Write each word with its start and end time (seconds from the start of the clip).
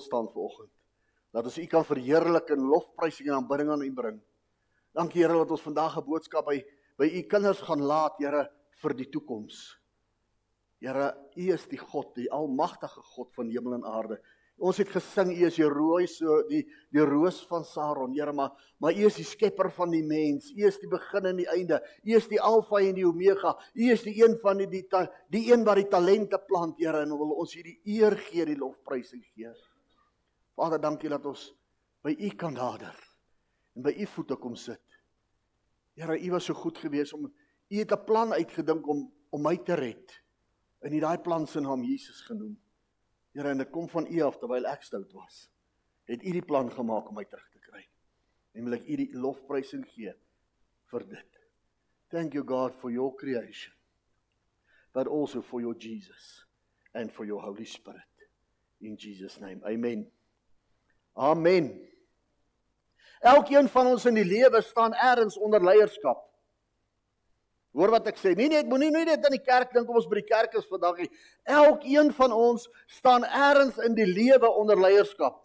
staan 0.00 0.28
vanoggend. 0.32 0.70
Dat 1.30 1.44
ons 1.44 1.58
U 1.58 1.66
kan 1.66 1.84
verheerlik 1.84 2.50
en 2.50 2.68
lofprysing 2.70 3.28
en 3.28 3.34
aanbidding 3.34 3.70
aan 3.70 3.82
U 3.82 3.92
bring. 3.92 4.20
Dankie 4.96 5.22
Here 5.22 5.36
dat 5.36 5.50
ons 5.50 5.62
vandag 5.62 5.98
'n 5.98 6.04
boodskap 6.04 6.46
by 6.46 6.64
by 6.98 7.06
U 7.06 7.22
kinders 7.30 7.60
gaan 7.62 7.82
laat, 7.82 8.18
Here, 8.18 8.48
vir 8.82 8.94
die 8.94 9.08
toekoms. 9.10 9.78
Here, 10.82 11.12
U 11.36 11.52
is 11.54 11.66
die 11.70 11.78
God, 11.78 12.14
die 12.18 12.30
almagtige 12.30 13.02
God 13.14 13.30
van 13.34 13.48
hemel 13.50 13.78
en 13.78 13.86
aarde. 13.86 14.18
Ons 14.58 14.80
het 14.82 14.90
gesing 14.90 15.30
U 15.30 15.46
is 15.46 15.54
die 15.54 15.68
rooi 15.70 16.08
so 16.10 16.40
die 16.48 16.64
die 16.90 17.04
roos 17.06 17.38
van 17.46 17.64
Saron, 17.64 18.14
Here, 18.16 18.32
maar 18.34 18.50
maar 18.82 18.94
U 18.94 19.06
is 19.06 19.18
die 19.20 19.26
skepper 19.26 19.70
van 19.70 19.94
die 19.94 20.02
mens. 20.02 20.50
U 20.50 20.66
is 20.66 20.78
die 20.82 20.90
begin 20.90 21.30
en 21.30 21.36
die 21.36 21.48
einde. 21.54 21.78
U 22.02 22.14
is 22.16 22.26
die 22.30 22.40
Alfa 22.42 22.82
en 22.82 22.98
die 22.98 23.06
Omega. 23.06 23.54
U 23.74 23.90
is 23.92 24.02
die 24.02 24.16
een 24.18 24.38
van 24.42 24.58
die 24.58 24.66
die, 24.66 24.84
die 25.30 25.52
een 25.52 25.64
wat 25.66 25.78
die 25.78 25.88
talente 25.90 26.42
plant, 26.46 26.78
Here, 26.82 27.04
en 27.06 27.14
wil 27.14 27.36
ons 27.38 27.54
hierdie 27.54 27.78
eer 27.86 28.18
gee, 28.28 28.46
die 28.46 28.58
lofprysing 28.58 29.22
gee. 29.36 29.54
Vader, 30.58 30.80
dankie 30.82 31.10
dat 31.10 31.26
ons 31.28 31.52
by 32.02 32.16
U 32.18 32.30
kan 32.38 32.56
nader 32.56 32.96
en 33.76 33.84
by 33.86 33.92
U 33.94 34.06
voete 34.10 34.36
kom 34.42 34.56
sit. 34.58 34.82
Here, 35.98 36.16
U 36.18 36.30
was 36.34 36.48
so 36.48 36.54
goed 36.58 36.78
geweest 36.82 37.14
om 37.14 37.28
U 37.28 37.76
het 37.78 37.92
'n 37.92 38.04
plan 38.04 38.32
uitgedink 38.32 38.86
om 38.86 39.12
om 39.30 39.42
my 39.42 39.56
te 39.56 39.74
red. 39.74 40.22
En 40.80 40.92
U 40.92 41.00
daai 41.00 41.18
plan 41.18 41.46
se 41.46 41.60
naam 41.60 41.82
Jesus 41.84 42.20
genoem. 42.20 42.58
Here, 43.32 43.48
en 43.48 43.58
dit 43.58 43.70
kom 43.70 43.88
van 43.88 44.06
U 44.06 44.20
af 44.20 44.38
terwyl 44.38 44.66
ek 44.66 44.82
stout 44.82 45.12
was. 45.12 45.50
Het 46.04 46.22
U 46.22 46.32
die 46.32 46.44
plan 46.44 46.70
gemaak 46.72 47.08
om 47.08 47.14
my 47.14 47.24
terug 47.24 47.50
te 47.50 47.58
kry. 47.58 47.84
En 48.52 48.64
wil 48.64 48.72
ek 48.72 48.88
U 48.88 48.96
die 48.96 49.12
lofprysing 49.12 49.86
gee 49.86 50.14
vir 50.90 51.08
dit. 51.08 51.38
Thank 52.08 52.32
you 52.32 52.44
God 52.44 52.74
for 52.74 52.90
your 52.90 53.14
creation. 53.14 53.74
But 54.92 55.06
also 55.06 55.42
for 55.42 55.60
your 55.60 55.76
Jesus 55.76 56.46
and 56.94 57.12
for 57.12 57.26
your 57.26 57.42
Holy 57.42 57.66
Spirit. 57.66 58.28
In 58.80 58.96
Jesus 58.96 59.38
name. 59.40 59.60
Amen. 59.64 60.17
Amen. 61.18 61.72
Elkeen 63.20 63.66
van 63.68 63.86
ons 63.90 64.06
in 64.06 64.14
die 64.14 64.26
lewe 64.26 64.62
staan 64.62 64.94
ergens 64.94 65.38
onder 65.38 65.64
leierskap. 65.64 66.22
Hoor 67.74 67.90
wat 67.90 68.06
ek 68.10 68.20
sê. 68.20 68.36
Nie 68.38 68.48
net 68.52 68.68
moenie 68.70 68.92
nie 68.94 69.04
net 69.06 69.24
aan 69.26 69.34
die 69.34 69.42
kerk 69.42 69.74
dink 69.74 69.90
om 69.90 69.98
ons 69.98 70.06
by 70.08 70.20
die 70.20 70.28
kerk 70.28 70.54
is 70.58 70.68
vandag 70.70 71.02
nie. 71.02 71.10
Elkeen 71.42 72.12
van 72.14 72.34
ons 72.34 72.68
staan 72.90 73.26
ergens 73.26 73.80
in 73.82 73.98
die 73.98 74.06
lewe 74.06 74.50
onder 74.62 74.78
leierskap. 74.78 75.42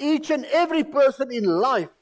Each 0.00 0.32
and 0.32 0.48
every 0.56 0.84
person 0.88 1.30
in 1.30 1.44
life 1.44 1.92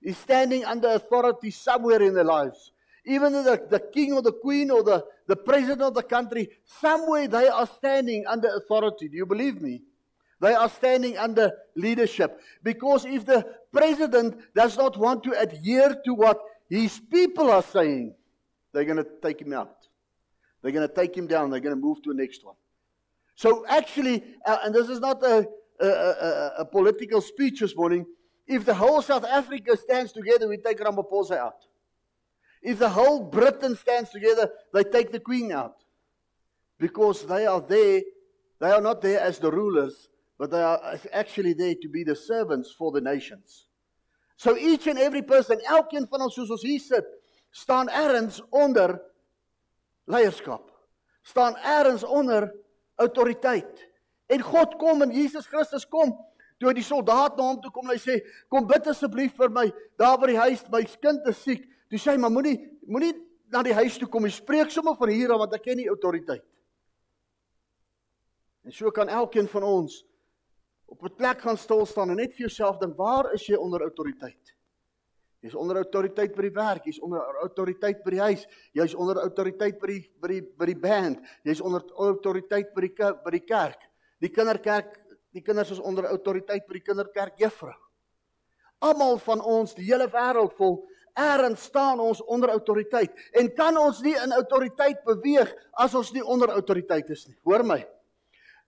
is 0.00 0.16
standing 0.22 0.64
under 0.64 0.94
authority 0.94 1.50
somewhere 1.50 2.02
in 2.06 2.14
their 2.14 2.26
lives. 2.26 2.70
Even 3.04 3.32
the, 3.32 3.58
the 3.70 3.80
king 3.80 4.14
or 4.14 4.22
the 4.22 4.32
queen 4.32 4.70
or 4.70 4.82
the, 4.82 5.04
the 5.26 5.36
president 5.36 5.82
of 5.82 5.94
the 5.94 6.02
country, 6.02 6.48
somewhere 6.64 7.26
they 7.26 7.48
are 7.48 7.66
standing 7.66 8.24
under 8.26 8.48
authority. 8.54 9.08
Do 9.08 9.16
you 9.16 9.26
believe 9.26 9.60
me? 9.60 9.82
They 10.40 10.54
are 10.54 10.68
standing 10.68 11.16
under 11.16 11.52
leadership. 11.74 12.40
Because 12.62 13.04
if 13.04 13.24
the 13.24 13.46
president 13.72 14.36
does 14.54 14.76
not 14.76 14.96
want 14.96 15.24
to 15.24 15.38
adhere 15.38 15.96
to 16.04 16.14
what 16.14 16.38
his 16.68 17.00
people 17.10 17.50
are 17.50 17.62
saying, 17.62 18.14
they're 18.72 18.84
going 18.84 18.98
to 18.98 19.06
take 19.22 19.40
him 19.40 19.52
out. 19.52 19.76
They're 20.62 20.72
going 20.72 20.86
to 20.86 20.94
take 20.94 21.16
him 21.16 21.26
down. 21.26 21.50
They're 21.50 21.60
going 21.60 21.74
to 21.74 21.80
move 21.80 22.02
to 22.02 22.12
the 22.12 22.20
next 22.20 22.44
one. 22.44 22.56
So, 23.34 23.66
actually, 23.68 24.24
uh, 24.44 24.58
and 24.64 24.74
this 24.74 24.88
is 24.88 25.00
not 25.00 25.22
a, 25.22 25.46
a, 25.80 25.86
a, 25.86 26.52
a, 26.60 26.64
political 26.64 27.20
speech 27.20 27.60
this 27.60 27.76
morning, 27.76 28.06
if 28.46 28.64
the 28.64 28.74
whole 28.74 29.02
South 29.02 29.24
Africa 29.24 29.76
stands 29.76 30.12
together, 30.12 30.48
we 30.48 30.56
take 30.56 30.78
Ramaphosa 30.78 31.36
out. 31.36 31.66
If 32.62 32.78
the 32.78 32.88
whole 32.88 33.24
Britain 33.24 33.76
stands 33.76 34.10
together, 34.10 34.50
they 34.72 34.84
take 34.84 35.12
the 35.12 35.20
Queen 35.20 35.52
out. 35.52 35.76
Because 36.78 37.26
they 37.26 37.46
are 37.46 37.60
there, 37.60 38.02
they 38.58 38.70
are 38.70 38.80
not 38.80 39.02
there 39.02 39.20
as 39.20 39.38
the 39.38 39.50
rulers, 39.50 40.08
but 40.38 40.50
they 40.50 40.62
are 40.62 40.98
actually 41.12 41.54
there 41.54 41.74
to 41.74 41.88
be 41.88 42.04
the 42.04 42.16
servants 42.16 42.72
for 42.72 42.92
the 42.92 43.00
nations. 43.00 43.66
So 44.36 44.56
each 44.56 44.86
and 44.86 44.98
every 44.98 45.22
person, 45.22 45.58
elkeen 45.64 46.08
van 46.08 46.26
ons 46.26 46.34
soos 46.36 46.50
ons 46.52 46.62
hier 46.62 46.80
sit, 46.80 47.06
staan 47.50 47.88
ergens 47.88 48.42
onder 48.52 48.98
leierskap. 50.04 50.68
Staan 51.24 51.56
ergens 51.56 52.04
onder 52.04 52.52
autoriteit. 53.00 53.80
En 54.26 54.42
God 54.42 54.76
kom 54.76 55.02
en 55.02 55.10
Jesus 55.10 55.46
Christus 55.46 55.86
kom 55.88 56.12
toe 56.60 56.72
die 56.72 56.84
soldaat 56.84 57.36
na 57.36 57.50
hom 57.50 57.60
toe 57.60 57.70
kom 57.72 57.88
en 57.88 57.94
hy 57.94 58.00
sê 58.00 58.16
kom 58.52 58.64
bid 58.68 58.86
asseblief 58.88 59.34
vir 59.36 59.52
my 59.52 59.66
daar 60.00 60.16
by 60.20 60.30
die 60.30 60.38
huis 60.40 60.62
my 60.72 60.82
kind 61.02 61.24
is 61.28 61.40
siek. 61.44 61.64
Toe 61.88 62.00
sê 62.00 62.14
hy 62.14 62.20
maar 62.20 62.32
moenie 62.32 62.58
moenie 62.88 63.14
na 63.52 63.62
die 63.64 63.76
huis 63.76 63.96
toe 64.00 64.08
kom. 64.10 64.26
Jy 64.28 64.36
spreek 64.36 64.72
sommer 64.74 64.96
van 64.98 65.12
hier 65.12 65.32
af 65.32 65.44
want 65.44 65.56
ek 65.56 65.64
ken 65.68 65.80
die 65.80 65.88
autoriteit. 65.92 66.44
En 68.66 68.74
so 68.74 68.90
kan 68.90 69.08
elkeen 69.08 69.48
van 69.48 69.64
ons 69.64 70.02
op 70.86 71.02
'n 71.02 71.14
plek 71.14 71.40
gaan 71.40 71.56
stil 71.58 71.86
staan 71.86 72.10
en 72.10 72.16
net 72.16 72.32
vir 72.34 72.46
jouself 72.46 72.78
dink, 72.78 72.96
waar 72.96 73.32
is 73.32 73.46
jy 73.46 73.56
onder 73.56 73.80
autoriteit? 73.80 74.54
Jy's 75.40 75.54
onder 75.54 75.76
autoriteit 75.76 76.34
by 76.34 76.42
die 76.42 76.54
werk, 76.54 76.84
jy's 76.84 77.00
onder 77.00 77.20
autoriteit 77.42 78.02
by 78.04 78.10
die 78.10 78.20
huis, 78.20 78.46
jy's 78.72 78.94
onder 78.94 79.20
autoriteit 79.20 79.78
by 79.78 79.86
die 79.86 80.00
by 80.20 80.28
die 80.28 80.42
by 80.42 80.66
die 80.66 80.80
band, 80.80 81.20
jy's 81.44 81.60
onder 81.60 81.84
autoriteit 82.02 82.72
by 82.74 82.80
die 82.80 83.12
by 83.24 83.30
die 83.30 83.44
kerk. 83.44 83.80
Die 84.18 84.32
kinderkerk, 84.32 84.96
die 85.36 85.42
kinders 85.42 85.70
is 85.70 85.78
onder 85.78 86.08
autoriteit 86.08 86.66
by 86.66 86.72
die 86.72 86.82
kinderkerk 86.82 87.38
juffrou. 87.38 87.76
Almal 88.80 89.18
van 89.18 89.40
ons, 89.40 89.74
die 89.74 89.84
hele 89.84 90.08
wêreld 90.08 90.56
vol, 90.56 90.80
erns 91.16 91.68
staan 91.70 92.00
ons 92.00 92.20
onder 92.28 92.50
autoriteit 92.52 93.12
en 93.32 93.48
kan 93.56 93.76
ons 93.80 94.02
nie 94.04 94.14
in 94.20 94.34
autoriteit 94.36 95.00
beweeg 95.04 95.52
as 95.80 95.94
ons 95.96 96.12
nie 96.12 96.24
onder 96.24 96.52
autoriteit 96.52 97.08
is 97.10 97.26
nie. 97.28 97.36
Hoor 97.44 97.64
my. 97.64 97.80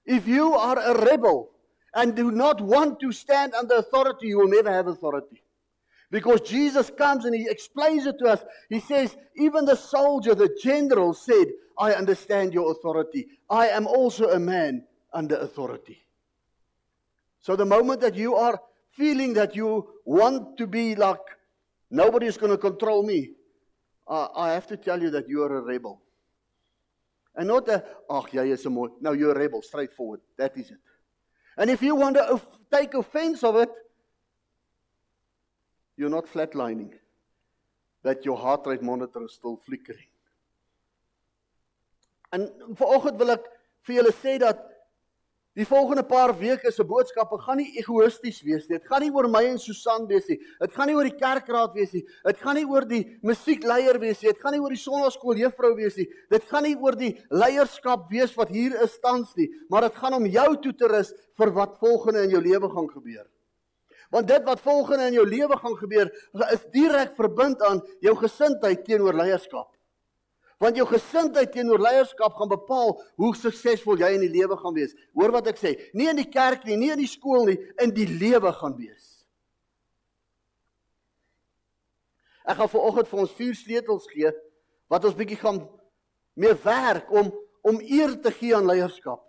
If 0.08 0.28
you 0.28 0.54
are 0.56 0.80
a 0.80 0.94
rebel, 0.96 1.48
and 1.98 2.14
do 2.14 2.30
not 2.30 2.60
want 2.60 3.00
to 3.00 3.10
stand 3.10 3.54
under 3.54 3.74
authority, 3.74 4.28
you 4.28 4.38
will 4.38 4.48
never 4.48 4.72
have 4.72 4.86
authority. 4.86 5.42
Because 6.12 6.40
Jesus 6.42 6.90
comes 6.90 7.24
and 7.24 7.34
he 7.34 7.48
explains 7.50 8.06
it 8.06 8.20
to 8.20 8.26
us. 8.26 8.42
He 8.70 8.78
says, 8.78 9.16
even 9.34 9.64
the 9.64 9.74
soldier, 9.74 10.36
the 10.36 10.56
general 10.62 11.12
said, 11.12 11.48
I 11.76 11.94
understand 11.94 12.54
your 12.54 12.70
authority. 12.70 13.26
I 13.50 13.68
am 13.70 13.88
also 13.88 14.30
a 14.30 14.38
man 14.38 14.84
under 15.12 15.36
authority. 15.36 15.98
So 17.40 17.56
the 17.56 17.66
moment 17.66 18.00
that 18.02 18.14
you 18.14 18.36
are 18.36 18.60
feeling 18.92 19.34
that 19.34 19.56
you 19.56 19.88
want 20.04 20.56
to 20.58 20.68
be 20.68 20.94
like, 20.94 21.18
nobody 21.90 22.26
is 22.26 22.36
going 22.36 22.52
to 22.52 22.58
control 22.58 23.02
me, 23.02 23.32
uh, 24.06 24.28
I 24.36 24.52
have 24.52 24.68
to 24.68 24.76
tell 24.76 25.02
you 25.02 25.10
that 25.10 25.28
you 25.28 25.42
are 25.42 25.58
a 25.58 25.62
rebel. 25.62 26.00
And 27.34 27.48
not 27.48 27.68
a, 27.68 27.84
oh, 28.08 28.24
yeah, 28.32 28.42
yes, 28.42 28.64
a 28.66 28.70
more. 28.70 28.92
No, 29.00 29.12
you're 29.12 29.32
a 29.32 29.38
rebel, 29.38 29.62
straightforward. 29.62 30.20
That 30.36 30.56
is 30.56 30.70
it. 30.70 30.78
And 31.58 31.70
if 31.70 31.82
you 31.82 31.96
want 31.96 32.14
to 32.16 32.40
take 32.70 32.94
offense 32.94 33.42
of 33.42 33.56
it, 33.56 33.68
you're 35.96 36.08
not 36.08 36.26
flatlining. 36.26 36.92
That 38.04 38.24
your 38.24 38.38
heart 38.38 38.64
rate 38.64 38.82
monitor 38.82 39.24
is 39.24 39.32
still 39.32 39.56
flickering. 39.56 40.06
En 42.30 42.46
vanoggend 42.78 43.18
wil 43.18 43.34
ek 43.34 43.46
vir 43.88 43.98
julle 43.98 44.12
sê 44.14 44.36
dat 44.38 44.60
die 45.58 45.66
volgende 45.66 46.04
paar 46.06 46.30
weke 46.38 46.70
se 46.70 46.84
boodskappe 46.86 47.34
gaan 47.42 47.58
nie 47.58 47.72
egoïsties 47.80 48.38
wees 48.46 48.68
nie. 48.68 48.76
Dit 48.78 48.86
gaan 48.86 49.02
nie 49.02 49.10
oor 49.10 49.26
my 49.30 49.40
en 49.48 49.56
Susan 49.58 50.04
wees 50.06 50.28
nie. 50.30 50.36
Dit 50.60 50.74
gaan 50.76 50.86
nie 50.86 50.94
oor 50.94 51.08
die 51.08 51.18
kerkraad 51.18 51.72
wees 51.74 51.96
nie. 51.96 52.04
Dit 52.28 52.38
gaan 52.44 52.60
nie 52.60 52.66
oor 52.68 52.86
die 52.86 53.00
musiekleier 53.26 53.98
wees 53.98 54.22
nie. 54.22 54.30
Dit 54.30 54.44
gaan 54.44 54.54
nie 54.54 54.62
oor 54.62 54.74
die 54.74 54.78
sonnaskool 54.78 55.40
juffrou 55.42 55.72
wees 55.78 55.98
nie. 55.98 56.06
Dit 56.30 56.46
gaan 56.50 56.62
nie 56.68 56.76
oor 56.78 56.94
die 56.98 57.10
leierskap 57.34 58.06
wees 58.12 58.36
wat 58.38 58.52
hier 58.54 58.76
is 58.84 58.94
tans 59.02 59.32
nie, 59.38 59.48
maar 59.72 59.88
dit 59.88 59.98
gaan 59.98 60.14
om 60.20 60.28
jou 60.30 60.46
toe 60.62 60.74
te 60.78 60.92
rus 60.92 61.10
vir 61.40 61.52
wat 61.56 61.74
volgende 61.82 62.22
in 62.28 62.36
jou 62.36 62.42
lewe 62.44 62.70
gaan 62.76 62.86
gebeur. 62.92 63.26
Want 64.14 64.30
dit 64.30 64.46
wat 64.46 64.62
volgende 64.62 65.10
in 65.10 65.18
jou 65.18 65.26
lewe 65.26 65.58
gaan 65.58 65.74
gebeur, 65.76 66.12
is 66.54 66.62
direk 66.72 67.18
verbind 67.18 67.66
aan 67.66 67.82
jou 68.04 68.14
gesindheid 68.22 68.86
teenoor 68.86 69.18
leierskap. 69.18 69.74
Want 70.58 70.78
jou 70.78 70.86
gesindheid 70.90 71.52
teenoor 71.54 71.78
leierskap 71.82 72.34
gaan 72.34 72.50
bepaal 72.50 72.96
hoe 73.20 73.30
suksesvol 73.38 74.00
jy 74.00 74.10
in 74.16 74.24
die 74.26 74.32
lewe 74.32 74.56
gaan 74.58 74.74
wees. 74.74 74.96
Hoor 75.14 75.30
wat 75.36 75.52
ek 75.52 75.60
sê, 75.60 75.76
nie 75.94 76.08
in 76.10 76.18
die 76.18 76.26
kerk 76.30 76.66
nie, 76.66 76.78
nie 76.80 76.90
in 76.94 77.02
die 77.02 77.10
skool 77.10 77.46
nie, 77.46 77.58
in 77.82 77.94
die 77.94 78.08
lewe 78.10 78.50
gaan 78.56 78.74
wees. 78.78 79.18
Ek 82.48 82.58
gaan 82.58 82.72
vanoggend 82.72 83.10
vir 83.10 83.22
ons 83.22 83.36
vier 83.38 83.54
sleutels 83.54 84.08
gee 84.10 84.32
wat 84.88 85.04
ons 85.04 85.16
bietjie 85.16 85.38
gaan 85.38 85.62
mee 86.38 86.54
werk 86.64 87.10
om 87.12 87.30
om 87.68 87.80
eer 87.82 88.14
te 88.22 88.30
gee 88.32 88.54
aan 88.56 88.68
leierskap. 88.68 89.20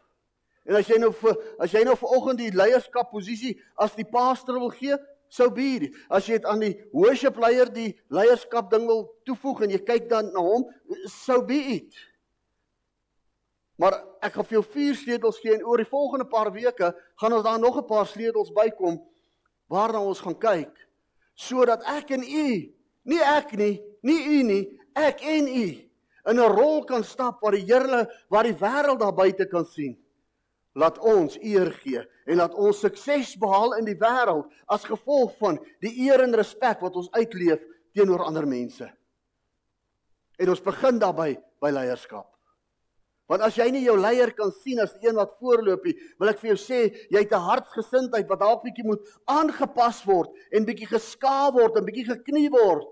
En 0.69 0.77
as 0.79 0.87
jy 0.87 0.99
nou 1.01 1.09
vir 1.17 1.35
as 1.59 1.73
jy 1.73 1.81
nou 1.83 1.95
vanoggend 1.99 2.39
die 2.39 2.53
leierskap 2.55 3.09
posisie 3.11 3.55
as 3.81 3.97
die 3.97 4.07
pastor 4.07 4.59
wil 4.61 4.71
gee, 4.71 4.95
sou 5.29 5.49
be. 5.53 5.89
As 6.09 6.27
jy 6.27 6.39
dit 6.39 6.45
aan 6.49 6.59
die 6.59 6.75
worship 6.91 7.37
leier 7.37 7.69
die 7.71 7.93
leierskap 8.09 8.69
ding 8.71 8.87
wil 8.89 9.07
toevoeg 9.25 9.65
en 9.65 9.75
jy 9.75 9.81
kyk 9.85 10.09
dan 10.09 10.31
na 10.33 10.43
hom, 10.43 10.65
sou 11.07 11.41
be 11.45 11.59
it. 11.77 11.93
Maar 13.79 13.95
ek 14.25 14.35
gaan 14.35 14.47
vir 14.49 14.65
vier 14.73 14.95
sleutels 14.99 15.39
gee 15.39 15.53
en 15.55 15.63
oor 15.63 15.79
die 15.79 15.87
volgende 15.87 16.27
paar 16.27 16.51
weke 16.51 16.91
gaan 17.21 17.33
ons 17.33 17.45
daar 17.45 17.59
nog 17.59 17.77
'n 17.77 17.87
paar 17.87 18.07
sleutels 18.07 18.51
bykom 18.51 18.99
waarna 19.69 20.01
ons 20.01 20.19
gaan 20.19 20.35
kyk 20.35 20.73
sodat 21.39 21.83
ek 21.87 22.11
en 22.11 22.23
u, 22.23 22.47
nie 23.03 23.21
ek 23.23 23.53
nie, 23.55 23.79
nie 24.03 24.19
u 24.27 24.43
nie, 24.43 24.63
ek 24.95 25.23
en 25.23 25.47
u 25.47 25.67
in 26.29 26.39
'n 26.39 26.51
rol 26.51 26.83
kan 26.83 27.03
stap 27.03 27.39
waar 27.41 27.51
die 27.51 27.65
Here 27.65 28.07
waar 28.29 28.43
die 28.43 28.53
wêreld 28.53 28.99
daar 28.99 29.13
buite 29.13 29.45
kan 29.47 29.65
sien. 29.65 29.97
Laat 30.79 30.99
ons 31.03 31.35
eer 31.43 31.71
gee 31.81 32.01
en 32.29 32.39
laat 32.39 32.55
ons 32.55 32.79
sukses 32.85 33.35
behaal 33.41 33.75
in 33.79 33.87
die 33.89 33.97
wêreld 33.99 34.47
as 34.71 34.87
gevolg 34.87 35.35
van 35.41 35.59
die 35.83 35.93
eer 36.07 36.23
en 36.23 36.35
respek 36.37 36.81
wat 36.85 36.95
ons 36.99 37.11
uitleef 37.17 37.63
teenoor 37.95 38.23
ander 38.27 38.47
mense. 38.47 38.87
En 40.39 40.51
ons 40.53 40.63
begin 40.63 40.99
daarbey 41.01 41.35
by 41.59 41.71
leierskap. 41.75 42.27
Want 43.29 43.43
as 43.45 43.59
jy 43.59 43.67
nie 43.69 43.83
jou 43.85 43.93
leier 43.99 44.31
kan 44.33 44.49
sien 44.63 44.79
as 44.81 44.95
die 44.97 45.05
een 45.05 45.19
wat 45.19 45.35
voorloop 45.37 45.83
nie, 45.85 45.93
wil 46.17 46.31
ek 46.31 46.39
vir 46.41 46.55
jou 46.55 46.59
sê, 46.63 46.79
jy 47.13 47.21
het 47.21 47.33
'n 47.33 47.45
hartsgesindheid 47.45 48.27
wat 48.29 48.39
dalk 48.41 48.63
bietjie 48.63 48.87
moet 48.87 49.05
aangepas 49.27 50.01
word 50.05 50.31
en 50.51 50.65
bietjie 50.65 50.89
geskaaf 50.89 51.53
word 51.53 51.77
en 51.77 51.85
bietjie 51.85 52.07
geknie 52.09 52.49
word. 52.49 52.87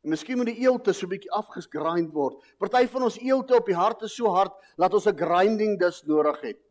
En 0.00 0.14
miskien 0.14 0.38
moet 0.40 0.48
die 0.48 0.62
eelte 0.64 0.94
so 0.96 1.08
bietjie 1.10 1.32
afgesgrind 1.36 2.12
word. 2.16 2.40
Party 2.58 2.86
van 2.88 3.04
ons 3.04 3.18
eelte 3.20 3.58
op 3.58 3.66
die 3.68 3.76
hart 3.76 4.06
is 4.08 4.16
so 4.16 4.32
hard 4.32 4.54
dat 4.80 4.94
ons 4.94 5.06
'n 5.06 5.16
grinding 5.16 5.78
dis 5.78 6.02
nodig 6.08 6.40
het. 6.40 6.66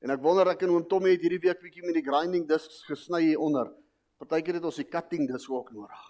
En 0.00 0.10
ek 0.10 0.22
wonder 0.22 0.48
ek 0.48 0.62
en 0.62 0.70
oom 0.70 0.86
Tommy 0.88 1.10
het 1.10 1.24
hierdie 1.24 1.40
week 1.42 1.60
bietjie 1.60 1.82
met 1.86 1.94
die 1.94 2.04
grinding 2.04 2.46
dis 2.46 2.84
gesny 2.86 3.22
hier 3.22 3.40
onder. 3.40 3.72
Partykeer 4.18 4.54
het 4.54 4.64
ons 4.64 4.76
die 4.76 4.88
cutting 4.88 5.26
dis 5.26 5.48
ook 5.48 5.72
nodig. 5.72 6.04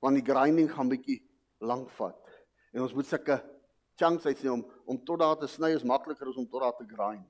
Want 0.00 0.14
die 0.14 0.32
grinding 0.32 0.70
gaan 0.70 0.88
bietjie 0.88 1.20
lank 1.58 1.90
vat. 1.90 2.20
En 2.72 2.82
ons 2.82 2.94
moet 2.94 3.06
sulke 3.06 3.40
chunks 3.96 4.26
uit 4.26 4.38
sien 4.38 4.52
om 4.52 4.64
om 4.84 5.04
tot 5.04 5.18
daar 5.18 5.36
te 5.36 5.46
sny 5.46 5.74
is 5.74 5.84
makliker 5.84 6.28
as 6.28 6.36
om 6.36 6.48
tot 6.48 6.60
daar 6.60 6.76
te 6.76 6.86
grind. 6.86 7.28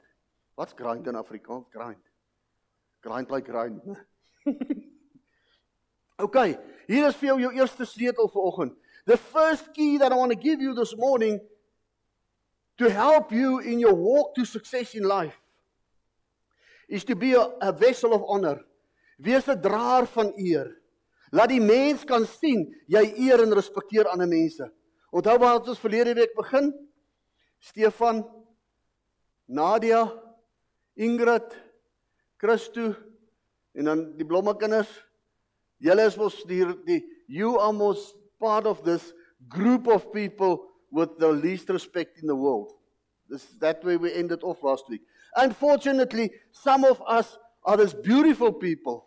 Wat's 0.56 0.74
grind 0.76 1.06
in 1.06 1.16
Afrikaans? 1.16 1.66
Grind. 1.70 2.04
Grind 3.00 3.30
like 3.30 3.50
grind. 3.50 3.82
okay, 6.22 6.58
hier 6.88 7.06
is 7.08 7.16
vir 7.16 7.32
jou 7.32 7.38
jou 7.40 7.52
eerste 7.58 7.86
sleutel 7.86 8.28
vir 8.28 8.42
oggend. 8.42 8.76
The 9.06 9.16
first 9.16 9.72
key 9.74 9.98
that 9.98 10.12
I 10.12 10.16
want 10.16 10.32
to 10.32 10.38
give 10.38 10.60
you 10.60 10.74
this 10.74 10.94
morning 10.96 11.40
to 12.78 12.90
help 12.90 13.32
you 13.32 13.58
in 13.60 13.80
your 13.80 13.94
walk 13.94 14.34
to 14.36 14.44
success 14.44 14.94
in 14.94 15.04
life 15.04 15.38
is 16.88 17.04
to 17.04 17.14
be 17.14 17.34
a, 17.34 17.48
a 17.60 17.72
vessel 17.72 18.14
of 18.14 18.24
honor. 18.26 18.60
Wees 19.18 19.48
'n 19.48 19.60
draer 19.60 20.06
van 20.06 20.32
eer. 20.36 20.76
Laat 21.30 21.52
die 21.52 21.60
mens 21.60 22.04
kan 22.04 22.26
sien 22.26 22.66
jy 22.88 23.04
eer 23.28 23.42
en 23.42 23.54
respekteer 23.54 24.08
ander 24.10 24.28
mense. 24.28 24.66
Onthou 25.12 25.36
waar 25.38 25.60
ons 25.60 25.78
verlede 25.78 26.14
week 26.14 26.34
begin? 26.34 26.72
Stefan, 27.60 28.24
Nadia, 29.46 30.06
Ingrid, 30.96 31.54
Christo 32.40 32.94
en 33.74 33.84
dan 33.84 34.04
die 34.16 34.26
blomme 34.26 34.56
kinders. 34.56 34.90
Julle 35.80 36.06
is 36.06 36.16
mos 36.20 36.42
die 36.48 36.64
die 36.86 37.02
you 37.26 37.58
are 37.58 37.72
most 37.72 38.16
part 38.40 38.66
of 38.66 38.84
this 38.84 39.12
group 39.48 39.86
of 39.88 40.12
people 40.12 40.66
with 40.90 41.18
the 41.18 41.28
least 41.28 41.70
respect 41.70 42.18
in 42.18 42.26
the 42.26 42.36
world. 42.36 42.72
This 43.28 43.46
that 43.60 43.84
way 43.84 43.96
we 43.96 44.12
ended 44.12 44.42
off 44.42 44.62
last 44.62 44.88
week. 44.88 45.02
Unfortunately, 45.36 46.32
some 46.50 46.84
of 46.84 47.02
us 47.06 47.38
are 47.64 47.76
this 47.76 47.94
beautiful 47.94 48.52
people. 48.52 49.06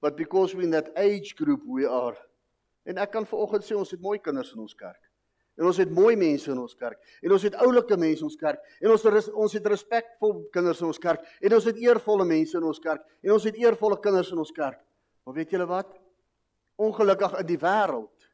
But 0.00 0.16
because 0.16 0.54
we're 0.54 0.62
in 0.62 0.70
that 0.70 0.90
age 0.96 1.36
group 1.36 1.62
we 1.66 1.86
are. 1.86 2.16
En 2.86 2.98
ek 2.98 3.12
kan 3.14 3.26
vanoggend 3.26 3.62
sê 3.62 3.76
ons 3.78 3.90
het 3.94 4.00
mooi 4.02 4.18
kinders 4.18 4.50
in 4.56 4.62
ons 4.64 4.74
kerk. 4.74 4.98
En 5.60 5.68
ons 5.68 5.76
het 5.78 5.90
mooi 5.92 6.16
mense 6.16 6.50
in 6.50 6.58
ons 6.58 6.74
kerk. 6.74 6.98
En 7.22 7.34
ons 7.36 7.44
het 7.46 7.54
oulike 7.62 7.96
mense 8.00 8.24
in 8.24 8.26
ons 8.26 8.38
kerk. 8.40 8.62
En 8.80 8.90
ons 8.90 9.04
ons 9.44 9.54
het 9.58 9.68
respekvol 9.70 10.32
kinders 10.54 10.80
in 10.82 10.88
ons 10.88 10.98
kerk. 10.98 11.22
En 11.44 11.54
ons 11.58 11.68
het 11.68 11.78
eervolle 11.78 12.26
mense 12.26 12.56
in 12.58 12.66
ons 12.66 12.80
kerk. 12.82 13.04
En 13.22 13.34
ons 13.36 13.46
het 13.46 13.60
eervolle 13.60 14.00
kinders 14.02 14.32
in 14.32 14.42
ons 14.42 14.54
kerk. 14.56 14.80
Maar 15.22 15.34
weet 15.34 15.50
julle 15.50 15.66
wat? 15.66 16.00
Ongelukkig 16.82 17.38
in 17.38 17.46
die 17.46 17.60
wêreld 17.60 18.28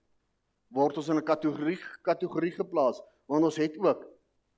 word 0.73 0.97
ons 1.01 1.09
in 1.09 1.17
'n 1.17 1.25
kategorie 1.25 1.81
kategorie 2.03 2.53
geplaas 2.53 3.01
want 3.27 3.45
ons 3.45 3.57
het 3.57 3.77
ook 3.79 4.07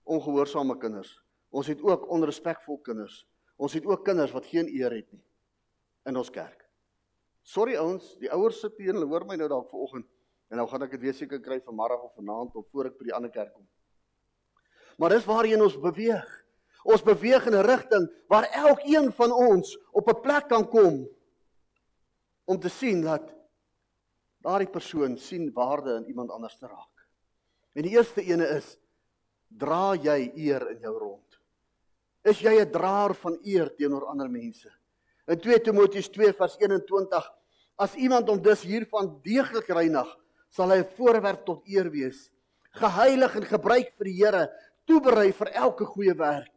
ongehoorsame 0.05 0.77
kinders. 0.79 1.23
Ons 1.51 1.67
het 1.67 1.83
ook 1.83 2.09
onrespekvol 2.11 2.79
kinders. 2.79 3.27
Ons 3.57 3.73
het 3.73 3.87
ook 3.87 4.05
kinders 4.05 4.31
wat 4.31 4.47
geen 4.47 4.69
eer 4.69 4.91
het 4.91 5.13
nie 5.13 5.25
in 6.07 6.17
ons 6.17 6.31
kerk. 6.31 6.69
Sorry 7.43 7.77
ouens, 7.77 8.17
die 8.19 8.31
ouers 8.31 8.61
sit 8.61 8.77
hier 8.79 8.95
en 8.95 9.01
hulle 9.01 9.11
hoor 9.11 9.27
my 9.27 9.37
nou 9.37 9.49
dalk 9.49 9.71
vanoggend. 9.71 10.07
En 10.51 10.57
nou 10.57 10.69
gaan 10.69 10.83
ek 10.83 10.91
dit 10.91 11.01
weer 11.01 11.15
seker 11.15 11.41
kry 11.41 11.61
vanmiddag 11.61 12.03
of 12.03 12.15
vanaand 12.15 12.55
of 12.55 12.67
voor 12.71 12.87
ek 12.91 12.99
by 12.99 13.05
die 13.05 13.15
ander 13.15 13.31
kerk 13.31 13.53
kom. 13.55 13.67
Maar 14.99 15.11
dis 15.11 15.25
waarheen 15.25 15.63
ons 15.63 15.79
beweeg. 15.81 16.29
Ons 16.85 17.03
beweeg 17.03 17.47
in 17.47 17.55
'n 17.55 17.67
rigting 17.67 18.09
waar 18.29 18.45
elkeen 18.45 19.13
van 19.13 19.33
ons 19.33 19.79
op 19.93 20.09
'n 20.09 20.21
plek 20.21 20.49
kan 20.49 20.69
kom 20.69 21.09
om 22.51 22.59
te 22.59 22.71
sien 22.73 23.03
dat 23.05 23.31
daardie 24.43 24.71
persoon 24.71 25.17
sien 25.21 25.51
waarde 25.55 25.95
in 26.01 26.09
iemand 26.11 26.31
anders 26.35 26.57
te 26.59 26.67
raak. 26.67 27.07
En 27.79 27.87
die 27.87 27.95
eerste 27.95 28.25
ene 28.27 28.49
is 28.57 28.75
dra 29.49 29.95
jy 29.95 30.33
eer 30.35 30.67
in 30.73 30.81
jou 30.83 30.95
rond? 30.99 31.39
Is 32.27 32.41
jy 32.43 32.61
'n 32.61 32.71
draer 32.71 33.15
van 33.15 33.39
eer 33.45 33.71
teenoor 33.77 34.07
ander 34.11 34.29
mense? 34.29 34.71
In 35.27 35.39
2 35.39 35.61
Timoteus 35.61 36.09
2 36.09 36.33
vers 36.33 36.57
21 36.59 37.31
As 37.81 37.95
iemand 37.97 38.29
hom 38.29 38.41
dus 38.45 38.61
hiervan 38.69 39.15
deeglik 39.25 39.71
reinig, 39.73 40.09
sal 40.53 40.69
hy 40.69 40.83
'n 40.83 40.93
voorwerp 40.97 41.47
tot 41.47 41.65
eer 41.65 41.89
wees, 41.91 42.29
geheilig 42.77 43.37
en 43.37 43.47
gebruik 43.49 43.93
vir 43.97 44.05
die 44.05 44.19
Here, 44.21 44.51
toeberei 44.85 45.33
vir 45.33 45.49
elke 45.55 45.85
goeie 45.85 46.15
werk. 46.15 46.53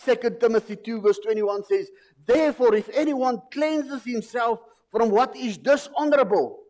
2 0.00 0.38
Timothy 0.40 0.76
2:21 0.76 1.64
says, 1.64 1.90
"Therefore 2.24 2.76
if 2.76 2.88
anyone 2.88 3.42
cleanses 3.50 4.04
himself 4.04 4.60
from 4.94 5.10
what 5.10 5.34
is 5.34 5.58
dishonorable, 5.58 6.62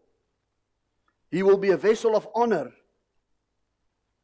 he 1.30 1.42
will 1.42 1.58
be 1.58 1.72
a 1.72 1.76
vessel 1.76 2.16
of 2.16 2.26
honor, 2.34 2.72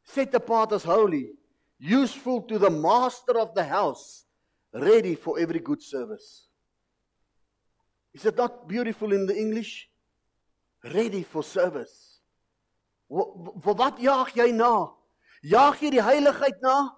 set 0.02 0.34
apart 0.34 0.72
as 0.72 0.84
holy, 0.84 1.32
useful 1.78 2.40
to 2.40 2.58
the 2.58 2.70
master 2.70 3.38
of 3.38 3.54
the 3.54 3.62
house, 3.62 4.24
ready 4.72 5.14
for 5.14 5.38
every 5.38 5.60
good 5.60 5.82
service." 5.82 6.48
Is 8.14 8.24
it 8.24 8.38
not 8.38 8.66
beautiful 8.66 9.12
in 9.12 9.26
the 9.26 9.36
English? 9.36 9.90
Ready 10.82 11.22
for 11.22 11.44
service. 11.44 12.22
Vir 13.10 13.74
wat 13.74 13.98
jaag 13.98 14.32
jy 14.32 14.48
na? 14.52 14.94
Jaag 15.44 15.76
jy 15.82 15.90
die 15.90 16.02
heiligheid 16.02 16.56
na? 16.62 16.96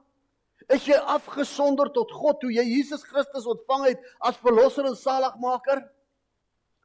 Is 0.70 0.86
jy 0.86 0.94
afgesonder 0.94 1.90
tot 1.92 2.14
God 2.14 2.38
toe 2.40 2.52
jy 2.52 2.62
Jesus 2.62 3.02
Christus 3.02 3.50
ontvang 3.50 3.88
het 3.88 4.06
as 4.22 4.38
verlosser 4.38 4.86
en 4.86 4.94
saligmaker? 4.94 5.82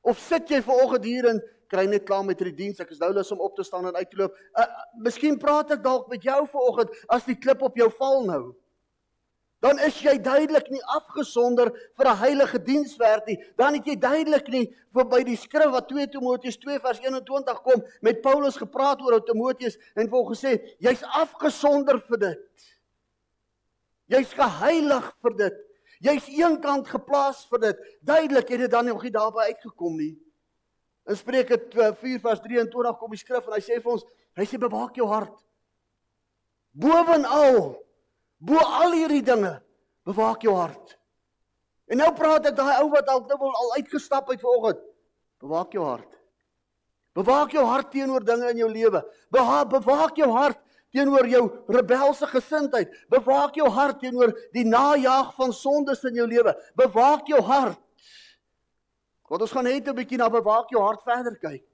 Of 0.02 0.20
sit 0.20 0.50
jy 0.50 0.62
vanoggend 0.62 1.06
hier 1.06 1.26
en 1.26 1.42
kry 1.68 1.86
net 1.86 2.06
klaar 2.06 2.24
met 2.26 2.40
hierdie 2.40 2.56
diens? 2.66 2.80
Ek 2.80 2.92
is 2.92 3.00
nou 3.00 3.12
lus 3.14 3.32
om 3.32 3.42
op 3.44 3.56
te 3.56 3.64
staan 3.64 3.88
en 3.90 3.96
uit 3.96 4.10
te 4.10 4.18
loop. 4.18 4.38
Uh, 4.56 4.68
miskien 5.04 5.40
praat 5.40 5.72
ek 5.72 5.84
dalk 5.84 6.08
met 6.12 6.24
jou 6.24 6.40
vanoggend 6.54 6.96
as 7.10 7.28
die 7.28 7.36
klip 7.36 7.62
op 7.62 7.76
jou 7.78 7.90
val 8.00 8.26
nou 8.30 8.44
dan 9.60 9.80
is 9.82 9.98
jy 10.06 10.14
duidelik 10.22 10.70
nie 10.70 10.82
afgesonder 10.94 11.72
vir 11.98 12.08
'n 12.08 12.18
heilige 12.18 12.60
dienswerk 12.64 13.26
nie. 13.28 13.38
Dan 13.58 13.74
het 13.74 13.86
jy 13.86 13.96
duidelik 13.96 14.48
nie 14.48 14.66
vir 14.94 15.06
by 15.06 15.24
die 15.24 15.36
skrif 15.36 15.72
wat 15.72 15.88
2 15.90 16.08
Timoteus 16.08 16.58
2 16.58 16.80
vers 16.80 17.00
21 17.00 17.62
kom 17.64 17.84
met 18.02 18.22
Paulus 18.22 18.58
gepraat 18.58 19.02
oor 19.02 19.24
Timoteus 19.26 19.78
en 19.96 20.10
vol 20.10 20.26
gesê 20.30 20.62
jy's 20.80 21.04
afgesonder 21.04 22.00
vir 22.00 22.18
dit. 22.18 22.40
Jy's 24.08 24.34
geheilig 24.34 25.14
vir 25.22 25.38
dit. 25.38 25.67
Jy's 26.04 26.28
eenkant 26.30 26.88
geplaas 26.88 27.46
vir 27.50 27.64
dit. 27.66 27.82
Duidelik 28.02 28.50
het 28.54 28.66
dit 28.66 28.72
dan 28.72 28.86
nog 28.86 29.04
nie 29.04 29.14
daarby 29.14 29.50
uitgekom 29.50 29.98
nie. 29.98 30.14
In 31.08 31.18
Spreuke 31.18 31.58
4 31.72 32.20
vers 32.20 32.40
23 32.44 32.98
kom 33.00 33.12
die 33.16 33.20
skrif 33.20 33.48
en 33.48 33.56
hy 33.56 33.64
sê 33.64 33.80
vir 33.80 33.94
ons, 33.96 34.06
hy 34.38 34.46
sê 34.46 34.60
bewaak 34.60 34.98
jou 35.00 35.08
hart. 35.10 35.36
Bovenal 36.78 37.78
Bo 38.38 38.60
al 38.62 38.94
hierdie 38.94 39.24
dinge, 39.26 39.56
bewaak 40.06 40.44
jou 40.46 40.54
hart. 40.54 40.94
En 41.90 41.98
nou 42.02 42.12
praat 42.14 42.52
ek 42.52 42.58
daai 42.58 42.84
ou 42.84 42.90
wat 42.94 43.08
dalk 43.08 43.32
nou 43.32 43.50
al 43.50 43.74
uitgestap 43.80 44.30
het 44.30 44.44
vanoggend. 44.44 44.84
Bewaak 45.42 45.74
jou 45.74 45.86
hart. 45.86 46.12
Bewaak 47.18 47.56
jou 47.56 47.64
hart 47.66 47.90
teenoor 47.90 48.26
dinge 48.26 48.52
in 48.54 48.62
jou 48.62 48.70
lewe. 48.70 49.02
Bewaak 49.34 50.20
jou 50.20 50.30
hart 50.36 50.60
teenoor 50.98 51.30
jou 51.30 51.44
rebelse 51.70 52.28
gesindheid. 52.32 52.94
Bewaak 53.14 53.58
jou 53.60 53.70
hart 53.74 54.02
teenoor 54.02 54.34
die 54.56 54.66
najaag 54.66 55.34
van 55.38 55.54
sondes 55.54 56.04
in 56.10 56.18
jou 56.18 56.28
lewe. 56.30 56.56
Bewaak 56.80 57.30
jou 57.30 57.42
hart. 57.46 57.82
Want 59.28 59.44
ons 59.44 59.52
gaan 59.52 59.68
net 59.68 59.88
'n 59.88 59.96
bietjie 59.96 60.18
na 60.18 60.30
bewaak 60.30 60.70
jou 60.72 60.82
hart 60.82 61.04
verder 61.04 61.36
kyk. 61.38 61.66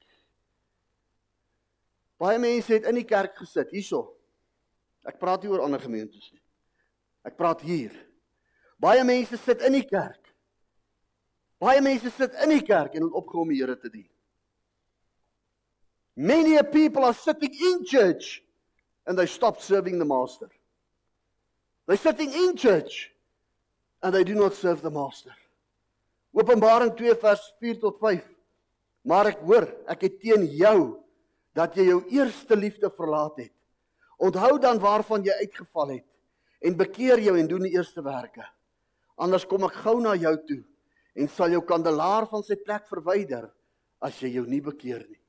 Baie 2.17 2.39
mense 2.39 2.73
het 2.73 2.85
in 2.85 2.95
die 2.95 3.07
kerk 3.07 3.35
gesit 3.37 3.71
hierso. 3.71 4.15
Ek 5.05 5.19
praat 5.19 5.43
nie 5.43 5.51
oor 5.51 5.61
ander 5.65 5.79
gemeentes 5.79 6.31
nie. 6.31 6.41
Ek 7.25 7.37
praat 7.37 7.61
hier. 7.61 7.91
Baie 8.79 9.03
mense 9.03 9.37
sit 9.37 9.61
in 9.61 9.73
die 9.73 9.85
kerk. 9.87 10.33
Baie 11.59 11.81
mense 11.81 12.09
sit 12.09 12.33
in 12.43 12.49
die 12.49 12.63
kerk 12.63 12.95
en 12.95 13.03
het 13.03 13.13
opgehou 13.13 13.41
om 13.45 13.49
die 13.49 13.61
Here 13.61 13.75
te 13.79 13.89
dien. 13.89 14.09
Many 16.15 16.61
people 16.63 17.03
are 17.03 17.13
sitting 17.13 17.53
in 17.53 17.85
church 17.85 18.43
and 19.05 19.17
they 19.17 19.25
stop 19.25 19.61
serving 19.61 19.99
the 19.99 20.05
master. 20.05 20.49
They're 21.87 21.97
sitting 21.97 22.31
in 22.31 22.55
church 22.55 23.11
and 24.01 24.13
they 24.13 24.23
do 24.23 24.35
not 24.35 24.53
serve 24.53 24.81
the 24.81 24.91
master. 24.91 25.31
Openbaring 26.35 26.95
2 26.97 27.15
vers 27.21 27.53
4 27.59 27.79
tot 27.79 27.99
5. 27.99 28.23
Maar 29.05 29.33
ek 29.33 29.43
hoor, 29.45 29.67
ek 29.91 30.07
het 30.07 30.19
teen 30.21 30.45
jou 30.55 30.77
dat 31.53 31.75
jy 31.77 31.89
jou 31.91 31.99
eerste 32.15 32.55
liefde 32.57 32.89
verlaat 32.89 33.43
het. 33.43 33.53
Onthou 34.17 34.57
dan 34.61 34.79
waarvan 34.81 35.25
jy 35.25 35.35
uitgeval 35.43 35.97
het 35.99 36.07
en 36.63 36.77
bekeer 36.79 37.19
jou 37.19 37.35
en 37.37 37.49
doen 37.49 37.65
die 37.67 37.75
eerste 37.75 38.01
werke. 38.01 38.45
Anders 39.19 39.45
kom 39.45 39.67
ek 39.67 39.75
gou 39.83 39.99
na 40.01 40.15
jou 40.15 40.33
toe 40.47 40.61
en 41.19 41.29
sal 41.29 41.51
jou 41.53 41.61
kandelaar 41.67 42.25
van 42.31 42.45
sy 42.45 42.55
plek 42.57 42.87
verwyder 42.89 43.49
as 44.03 44.15
jy 44.23 44.33
jou 44.39 44.45
nie 44.49 44.61
bekeer 44.63 45.03
nie. 45.03 45.19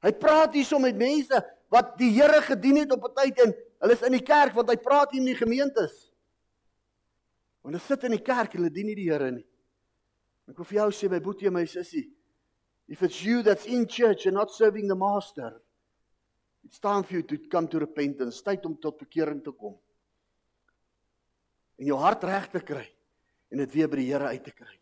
Hy 0.00 0.12
praat 0.16 0.54
hierso 0.56 0.78
met 0.80 0.96
mense 0.96 1.42
wat 1.70 1.94
die 2.00 2.10
Here 2.12 2.42
gedien 2.42 2.82
het 2.82 2.92
op 2.92 3.04
'n 3.08 3.14
tyd 3.14 3.38
en 3.38 3.54
hulle 3.80 3.92
is 3.92 4.02
in 4.02 4.12
die 4.12 4.26
kerk 4.26 4.54
want 4.54 4.68
hy 4.68 4.76
praat 4.76 5.12
hier 5.12 5.20
in 5.20 5.30
die 5.30 5.38
gemeentes. 5.38 6.10
Want 7.62 7.74
hulle 7.74 7.86
sit 7.86 8.04
in 8.04 8.16
die 8.16 8.24
kerk 8.24 8.52
hulle 8.52 8.70
dien 8.70 8.86
nie 8.86 8.98
die 8.98 9.10
Here 9.10 9.30
nie. 9.30 9.46
Ek 10.48 10.56
wil 10.56 10.64
vir 10.64 10.78
jou 10.80 10.90
sê 10.90 11.10
my 11.10 11.20
boetie 11.20 11.46
en 11.46 11.54
my 11.54 11.64
sussie, 11.64 12.10
if 12.88 13.02
it's 13.02 13.22
you 13.22 13.42
that's 13.42 13.66
in 13.66 13.86
church 13.86 14.26
and 14.26 14.34
not 14.34 14.50
serving 14.50 14.88
the 14.88 14.96
master, 14.96 15.62
it's 16.64 16.80
time 16.80 17.04
for 17.04 17.14
you 17.14 17.22
to 17.22 17.38
come 17.48 17.68
to 17.68 17.78
repentance, 17.78 18.42
tyd 18.42 18.66
om 18.66 18.76
tot 18.76 18.98
bekering 18.98 19.44
te 19.44 19.52
kom. 19.52 19.78
En 21.78 21.86
jou 21.86 21.96
hart 21.96 22.24
reg 22.24 22.50
te 22.50 22.60
kry 22.60 22.86
en 23.50 23.58
dit 23.58 23.72
weer 23.72 23.88
by 23.88 23.96
die 23.96 24.10
Here 24.10 24.26
uit 24.26 24.44
te 24.44 24.50
kry. 24.50 24.74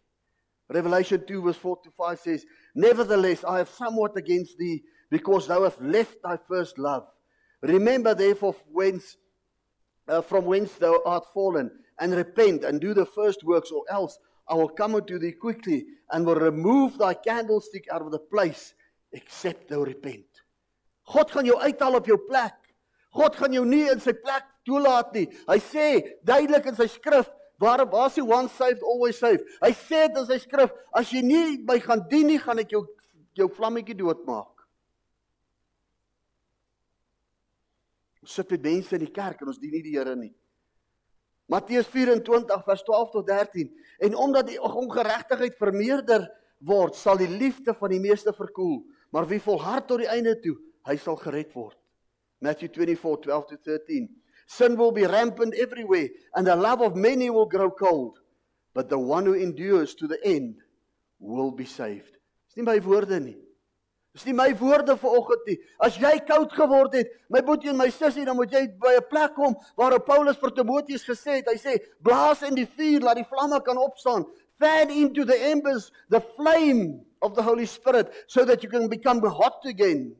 Revelation 0.68 1.21
2 1.25 1.42
verse 1.42 1.61
4 1.61 1.76
to 1.85 1.90
5 1.90 2.18
says, 2.21 2.47
"Nevertheless, 2.75 3.45
I 3.45 3.59
have 3.59 3.71
somewhat 3.71 4.16
against 4.16 4.57
thee 4.59 4.85
because 5.11 5.47
thou 5.47 5.65
hast 5.65 5.81
left 5.81 6.23
thy 6.23 6.37
first 6.37 6.79
love. 6.79 7.07
Remember 7.62 8.15
therefore 8.15 8.55
whence 8.71 9.17
uh, 10.09 10.23
from 10.23 10.45
whence 10.47 10.73
thou 10.75 11.03
art 11.05 11.27
fallen, 11.35 11.71
and 12.00 12.15
repent 12.15 12.65
and 12.65 12.81
do 12.81 12.95
the 12.95 13.05
first 13.05 13.45
works, 13.45 13.71
or 13.71 13.85
else 13.91 14.19
I 14.49 14.55
will 14.55 14.69
come 14.69 14.95
unto 14.95 15.19
thee 15.19 15.33
quickly 15.33 15.85
and 16.11 16.25
will 16.25 16.37
remove 16.37 16.97
thy 16.97 17.15
candlestick 17.15 17.87
out 17.93 18.03
of 18.03 18.11
the 18.11 18.19
place, 18.19 18.75
except 19.12 19.69
thou 19.69 19.83
repent." 19.83 20.27
God 21.09 21.31
gaan 21.31 21.49
jou 21.49 21.57
uithaal 21.57 21.97
op 21.97 22.07
jou 22.07 22.19
plek. 22.29 22.55
God 23.17 23.37
gaan 23.37 23.55
jou 23.57 23.65
nie 23.65 23.87
in 23.88 24.00
sy 24.00 24.12
plek 24.12 24.45
toelaat 24.69 25.15
nie. 25.17 25.27
Hy 25.49 25.59
sê 25.65 25.87
duidelik 26.29 26.69
in 26.69 26.77
sy 26.77 26.87
skrif, 26.93 27.31
waar 27.59 27.81
is 28.07 28.19
die 28.19 28.25
one 28.25 28.49
saved 28.49 28.85
always 28.85 29.19
saved? 29.19 29.47
Hy 29.62 29.73
sê 29.73 30.07
dit 30.09 30.21
in 30.21 30.29
sy 30.29 30.38
skrif, 30.43 30.75
as 30.93 31.11
jy 31.12 31.23
nie 31.25 31.59
my 31.65 31.79
gaan 31.81 32.05
dien 32.11 32.29
nie, 32.29 32.38
gaan 32.38 32.61
ek 32.61 32.77
jou 32.77 32.85
jou 33.38 33.49
vlammetjie 33.55 33.97
doodmaak. 33.97 34.58
Ons 38.28 38.37
sit 38.37 38.50
met 38.52 38.66
mense 38.68 38.92
in 38.92 39.00
die 39.00 39.14
kerk 39.14 39.40
en 39.40 39.49
ons 39.49 39.61
dien 39.61 39.73
nie 39.73 39.80
die 39.80 39.94
Here 39.97 40.12
nie. 40.12 40.35
Matteus 41.49 41.87
24 41.88 42.61
vers 42.66 42.82
12 42.85 43.14
tot 43.14 43.26
13 43.30 43.70
en 44.04 44.16
omdat 44.20 44.50
die 44.50 44.58
ongeregtigheid 44.61 45.56
vermeerder 45.56 46.26
word, 46.61 46.92
sal 46.99 47.16
die 47.16 47.30
liefde 47.30 47.73
van 47.73 47.94
die 47.94 48.02
meeste 48.02 48.35
verkoel, 48.37 48.82
maar 49.16 49.25
wie 49.30 49.40
volhard 49.40 49.88
tot 49.88 50.02
die 50.02 50.11
einde 50.12 50.37
toe, 50.44 50.58
hy 50.85 50.99
sal 51.00 51.16
gered 51.16 51.56
word. 51.56 51.78
Matthew 52.44 52.68
24:12 52.76 53.49
to 53.49 53.56
13. 53.64 54.11
Sin 54.44 54.76
will 54.76 54.92
be 54.92 55.08
rampant 55.08 55.56
everywhere 55.56 56.12
and 56.37 56.47
the 56.47 56.56
love 56.56 56.85
of 56.85 57.00
many 57.00 57.30
will 57.30 57.49
grow 57.49 57.70
cold, 57.70 58.20
but 58.75 58.90
the 58.90 58.99
one 58.99 59.25
who 59.25 59.32
endures 59.32 59.94
to 59.94 60.06
the 60.06 60.20
end 60.23 60.61
will 61.18 61.50
be 61.50 61.64
saved. 61.64 62.20
Dis 62.49 62.61
nie 62.61 62.68
my 62.68 62.76
woorde 62.85 63.25
nie. 63.25 63.38
Dis 64.19 64.27
nie 64.27 64.35
my 64.35 64.49
woorde 64.59 64.97
vanoggend 64.99 65.45
nie. 65.47 65.55
As 65.79 65.95
jy 65.95 66.17
koud 66.27 66.51
geword 66.51 66.97
het, 66.99 67.13
my 67.31 67.39
boetie 67.47 67.71
en 67.71 67.79
my 67.79 67.87
sussie, 67.95 68.25
dan 68.27 68.35
moet 68.35 68.51
jy 68.51 68.65
by 68.83 68.97
'n 68.99 69.07
plek 69.07 69.37
kom 69.37 69.55
waar 69.79 69.95
Paulus 70.03 70.41
vir 70.43 70.51
Timoteus 70.51 71.07
gesê 71.07 71.39
het, 71.39 71.47
hy 71.47 71.55
sê, 71.55 71.79
blaas 72.03 72.43
in 72.43 72.57
die 72.57 72.67
vuur, 72.67 73.07
laat 73.07 73.23
die 73.23 73.31
vlamme 73.31 73.63
kan 73.63 73.79
opstaan. 73.79 74.27
Fan 74.59 74.91
into 74.91 75.25
the 75.25 75.39
embers 75.39 75.93
the 76.11 76.21
flame 76.35 77.07
of 77.23 77.37
the 77.37 77.43
Holy 77.43 77.67
Spirit 77.67 78.11
so 78.27 78.45
that 78.45 78.65
you 78.65 78.69
can 78.69 78.89
become 78.89 79.21
hot 79.23 79.65
again. 79.65 80.17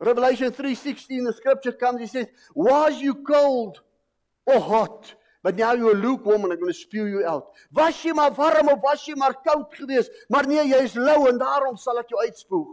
Revelation 0.00 0.50
3:16 0.50 1.24
the 1.24 1.32
scripture 1.32 1.70
comes 1.70 2.00
he 2.00 2.08
says, 2.08 2.26
"Was 2.56 3.00
you 3.00 3.22
cold 3.22 3.82
or 4.46 4.58
hot?" 4.58 5.14
But 5.42 5.56
now 5.56 5.72
you 5.72 5.90
are 5.90 5.94
lukewarm 5.94 6.44
and 6.44 6.52
I'm 6.52 6.60
going 6.60 6.72
to 6.72 6.78
spew 6.78 7.06
you 7.06 7.26
out. 7.26 7.50
Was 7.74 7.98
jy 8.04 8.14
maar 8.14 8.30
warm 8.34 8.68
of 8.70 8.78
was 8.82 9.02
jy 9.08 9.16
maar 9.18 9.34
koud 9.42 9.74
geweest? 9.74 10.14
Maar 10.30 10.46
nee, 10.46 10.62
jy 10.70 10.84
is 10.86 10.94
lou 10.94 11.26
en 11.28 11.40
daarom 11.40 11.76
sal 11.76 11.98
ek 11.98 12.14
jou 12.14 12.20
uitspoeg. 12.22 12.70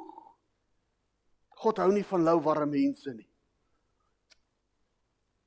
God 1.60 1.82
hou 1.82 1.90
nie 1.92 2.06
van 2.06 2.28
lou 2.28 2.38
warm 2.46 2.70
mense 2.70 3.10
nie. 3.16 3.26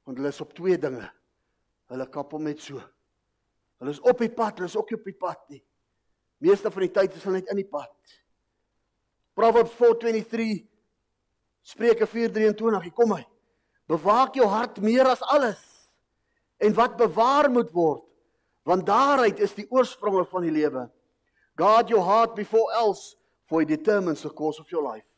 Want 0.03 0.19
hulle 0.19 0.35
is 0.35 0.43
op 0.43 0.51
twee 0.59 0.75
dinge. 0.83 1.07
Hulle 1.95 2.09
kap 2.11 2.35
hom 2.35 2.43
net 2.51 2.61
so. 2.61 2.83
Hulle 3.79 3.95
is 3.95 4.03
op 4.03 4.19
die 4.19 4.33
pad, 4.33 4.59
hulle 4.59 4.71
is 4.71 4.77
ook 4.77 4.91
op 4.99 5.07
die 5.07 5.15
pad 5.15 5.47
nie. 5.55 5.63
Meeste 6.43 6.75
van 6.75 6.89
die 6.89 6.93
tyd 6.93 7.15
is 7.15 7.23
hulle 7.23 7.39
net 7.39 7.55
in 7.55 7.63
die 7.63 7.71
pad. 7.71 7.95
Proverbs 9.39 9.79
4:23 9.79 10.67
Spreuke 11.63 12.09
4:23, 12.11 12.91
kom 12.99 13.15
hy. 13.15 13.23
Bewaak 13.87 14.35
jou 14.35 14.49
hart 14.51 14.81
meer 14.83 15.07
as 15.07 15.23
alles 15.23 15.72
en 16.63 16.75
wat 16.79 16.97
bewaar 17.01 17.51
moet 17.51 17.71
word 17.75 18.07
want 18.69 18.87
daaruit 18.87 19.41
is 19.43 19.57
die 19.59 19.67
oorspronge 19.75 20.23
van 20.31 20.45
die 20.47 20.53
lewe. 20.55 20.85
Guard 21.59 21.89
your 21.91 22.05
heart 22.07 22.37
before 22.39 22.71
else 22.79 23.17
for 23.51 23.65
it 23.65 23.69
determines 23.69 24.23
the 24.23 24.31
course 24.31 24.61
of 24.63 24.71
your 24.71 24.87
life. 24.87 25.09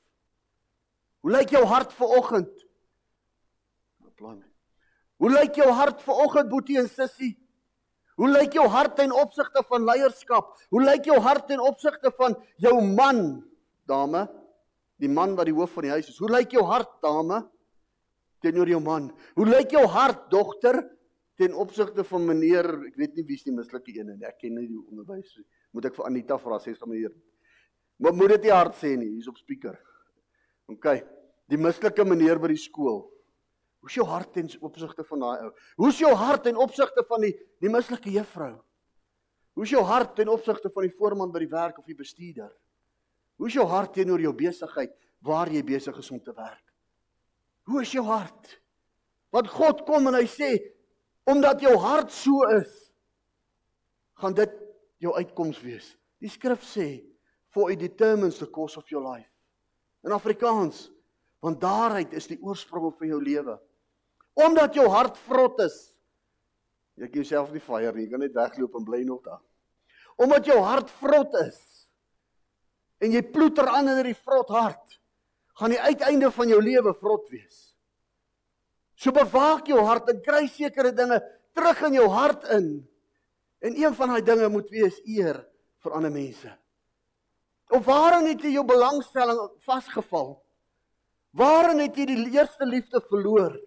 Hoe 1.21 1.33
lyk 1.33 1.53
jou 1.53 1.65
hart 1.69 1.93
vanoggend 1.93 2.65
plan 4.15 4.39
hoe 5.23 5.31
lyk 5.31 5.57
jou 5.59 5.71
hart 5.73 6.03
vanoggend 6.05 6.51
boetie 6.51 6.79
en 6.81 6.89
sussie? 6.91 7.35
Hoe 8.19 8.29
lyk 8.31 8.55
jou 8.59 8.67
hart 8.71 8.97
ten 8.99 9.13
opsigte 9.15 9.63
van 9.71 9.87
leierskap? 9.87 10.53
Hoe 10.71 10.83
lyk 10.85 11.07
jou 11.09 11.17
hart 11.23 11.49
ten 11.51 11.63
opsigte 11.63 12.13
van 12.19 12.37
jou 12.63 12.75
man 12.83 13.43
dame? 13.91 14.27
Die 15.03 15.11
man 15.11 15.35
wat 15.39 15.49
die 15.49 15.55
hoof 15.57 15.75
van 15.75 15.89
die 15.89 15.95
huis 15.95 16.11
is. 16.13 16.19
Hoe 16.23 16.31
lyk 16.31 16.55
jou 16.55 16.63
hart 16.67 16.93
dame 17.03 17.41
teenoor 18.45 18.71
jou 18.71 18.83
man? 18.85 19.09
Hoe 19.39 19.49
lyk 19.49 19.75
jou 19.75 19.87
hart 19.91 20.29
dogter 20.35 20.83
ten 21.39 21.55
opsigte 21.59 22.05
van 22.07 22.27
meneer, 22.29 22.69
ek 22.89 22.99
weet 23.01 23.17
nie 23.19 23.25
wie's 23.27 23.45
die 23.47 23.55
mislike 23.55 23.95
een 23.95 24.13
nie. 24.13 24.27
Ek 24.27 24.39
ken 24.43 24.55
nie 24.55 24.69
die 24.69 24.79
onderwys 24.79 25.33
nie. 25.39 25.47
Moet 25.75 25.91
ek 25.91 25.97
vir 25.97 26.07
Anita 26.11 26.39
vra 26.39 26.61
sê 26.63 26.75
gaan 26.77 26.93
meneer. 26.93 27.15
Maar 28.03 28.15
moet 28.15 28.37
dit 28.37 28.47
nie 28.47 28.55
hard 28.55 28.77
sê 28.79 28.95
nie, 28.99 29.11
hier's 29.17 29.31
op 29.31 29.39
speaker. 29.39 29.77
OK. 30.71 30.89
Die 31.51 31.61
mislike 31.61 32.07
meneer 32.07 32.41
by 32.43 32.53
die 32.55 32.61
skool. 32.61 33.05
Hoe's 33.85 33.99
jou 33.99 34.07
hart 34.09 34.33
ten 34.33 34.49
opsigte 34.65 35.05
van 35.05 35.21
daai 35.21 35.43
ou? 35.45 35.51
Hoe's 35.83 35.99
jou 36.01 36.13
hart 36.17 36.47
ten 36.47 36.57
opsigte 36.57 37.05
van 37.09 37.27
die 37.27 37.35
die 37.61 37.73
mislike 37.73 38.13
juffrou? 38.15 38.55
Hoe's 39.59 39.75
jou 39.75 39.83
hart 39.87 40.15
ten 40.17 40.31
opsigte 40.33 40.71
van 40.73 40.87
die 40.87 40.95
voorman 40.97 41.33
by 41.35 41.43
die 41.45 41.51
werk 41.53 41.79
of 41.79 41.87
die 41.87 41.99
bestuurder? 41.99 42.51
Hoe's 43.39 43.55
jou 43.55 43.67
hart 43.69 43.93
teenoor 43.95 44.23
jou 44.23 44.33
besigheid 44.35 44.95
waar 45.25 45.51
jy 45.53 45.63
besig 45.67 45.99
is 46.01 46.11
om 46.15 46.23
te 46.23 46.33
werk? 46.33 46.63
Hoe 47.69 47.83
is 47.83 47.93
jou 47.93 48.05
hart? 48.07 48.57
Want 49.35 49.51
God 49.53 49.85
kom 49.89 50.09
en 50.09 50.17
hy 50.17 50.27
sê, 50.31 50.51
Omdat 51.25 51.61
jou 51.65 51.75
hart 51.81 52.13
so 52.13 52.45
is, 52.53 52.73
gaan 54.21 54.35
dit 54.37 54.53
jou 55.03 55.15
uitkoms 55.17 55.61
wees. 55.65 55.95
Die 56.21 56.31
skrif 56.31 56.65
sê, 56.65 57.05
for 57.53 57.71
it 57.73 57.81
determines 57.81 58.39
the 58.39 58.49
course 58.51 58.77
of 58.77 58.89
your 58.93 59.05
life. 59.05 59.31
In 60.05 60.13
Afrikaans, 60.13 60.89
want 61.45 61.61
daaruit 61.61 62.13
is 62.17 62.29
die 62.29 62.41
oorsprong 62.43 62.93
van 62.99 63.11
jou 63.13 63.21
lewe. 63.23 63.57
Omdat 64.35 64.77
jou 64.77 64.87
hart 64.91 65.19
vrot 65.29 65.61
is. 65.65 65.77
Jy 66.99 67.09
kan 67.09 67.21
jouself 67.23 67.53
nie 67.53 67.63
fire 67.63 67.93
nie, 67.95 68.07
jy 68.07 68.13
kan 68.13 68.23
net 68.23 68.37
wegloop 68.37 68.77
en 68.79 68.87
bly 68.87 69.03
nog 69.07 69.23
daar. 69.27 69.43
Omdat 70.21 70.47
jou 70.47 70.59
hart 70.63 70.91
vrot 71.01 71.33
is 71.43 71.61
en 73.03 73.13
jy 73.13 73.21
ploeter 73.27 73.67
aan 73.69 73.91
in 73.91 73.99
hierdie 73.99 74.17
vrot 74.17 74.49
hart, 74.55 74.95
gaan 75.59 75.75
die 75.75 75.81
uiteinde 75.83 76.31
van 76.33 76.49
jou 76.49 76.61
lewe 76.63 76.95
vrot 76.97 77.27
wees. 77.33 77.64
So 79.05 79.13
bewaak 79.13 79.69
jou 79.69 79.83
hart 79.85 80.09
en 80.09 80.23
kry 80.25 80.47
sekere 80.49 80.95
dinge 80.97 81.19
terug 81.53 81.83
in 81.91 81.99
jou 81.99 82.07
hart 82.09 82.47
in. 82.57 82.69
En 83.61 83.77
een 83.77 83.93
van 83.97 84.15
daai 84.15 84.25
dinge 84.25 84.49
moet 84.49 84.71
wees 84.73 84.97
eer 85.05 85.43
vir 85.85 85.97
ander 85.99 86.13
mense. 86.13 86.49
Of 87.69 87.85
waarin 87.85 88.31
het 88.31 88.41
jy 88.41 88.55
jou 88.57 88.65
belangstelling 88.65 89.43
vasgeval? 89.67 90.39
Waarin 91.37 91.83
het 91.85 91.97
jy 92.01 92.07
die 92.09 92.33
eerste 92.33 92.65
liefde 92.65 93.03
verloor? 93.11 93.59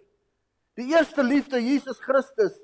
Die 0.77 0.89
eerste 0.93 1.25
liefde 1.25 1.61
Jesus 1.61 2.01
Christus. 2.01 2.57